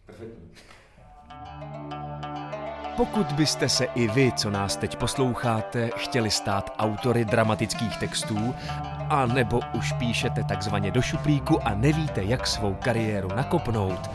Perfektní. 0.07 0.51
Pokud 2.97 3.33
byste 3.33 3.69
se 3.69 3.85
i 3.85 4.09
vy, 4.09 4.33
co 4.37 4.51
nás 4.51 4.77
teď 4.77 4.97
posloucháte, 4.97 5.91
chtěli 5.97 6.31
stát 6.31 6.75
autory 6.79 7.25
dramatických 7.25 7.97
textů, 7.97 8.55
a 9.11 9.27
nebo 9.27 9.61
už 9.75 9.93
píšete 9.93 10.45
takzvaně 10.45 10.91
do 10.91 11.03
šuplíku 11.03 11.69
a 11.69 11.75
nevíte, 11.75 12.25
jak 12.25 12.47
svou 12.47 12.75
kariéru 12.75 13.29
nakopnout, 13.29 14.11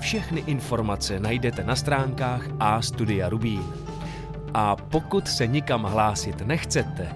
Všechny 0.01 0.41
informace 0.41 1.21
najdete 1.21 1.65
na 1.65 1.77
stránkách 1.77 2.43
A 2.61 2.83
Studia 2.83 3.29
Rubín. 3.29 3.63
A 4.55 4.77
pokud 4.77 5.29
se 5.29 5.47
nikam 5.47 5.83
hlásit 5.83 6.41
nechcete, 6.41 7.09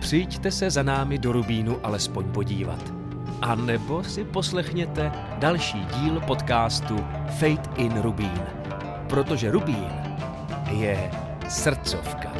přijďte 0.00 0.50
se 0.50 0.70
za 0.70 0.82
námi 0.82 1.18
do 1.18 1.32
Rubínu 1.32 1.78
alespoň 1.82 2.24
podívat. 2.24 3.03
A 3.42 3.54
nebo 3.54 4.04
si 4.04 4.24
poslechněte 4.24 5.12
další 5.38 5.84
díl 5.84 6.20
podcastu 6.20 6.96
Fate 7.38 7.70
in 7.76 8.00
Rubín, 8.00 8.42
protože 9.08 9.50
Rubín 9.50 9.88
je 10.70 11.10
srdcovka. 11.48 12.33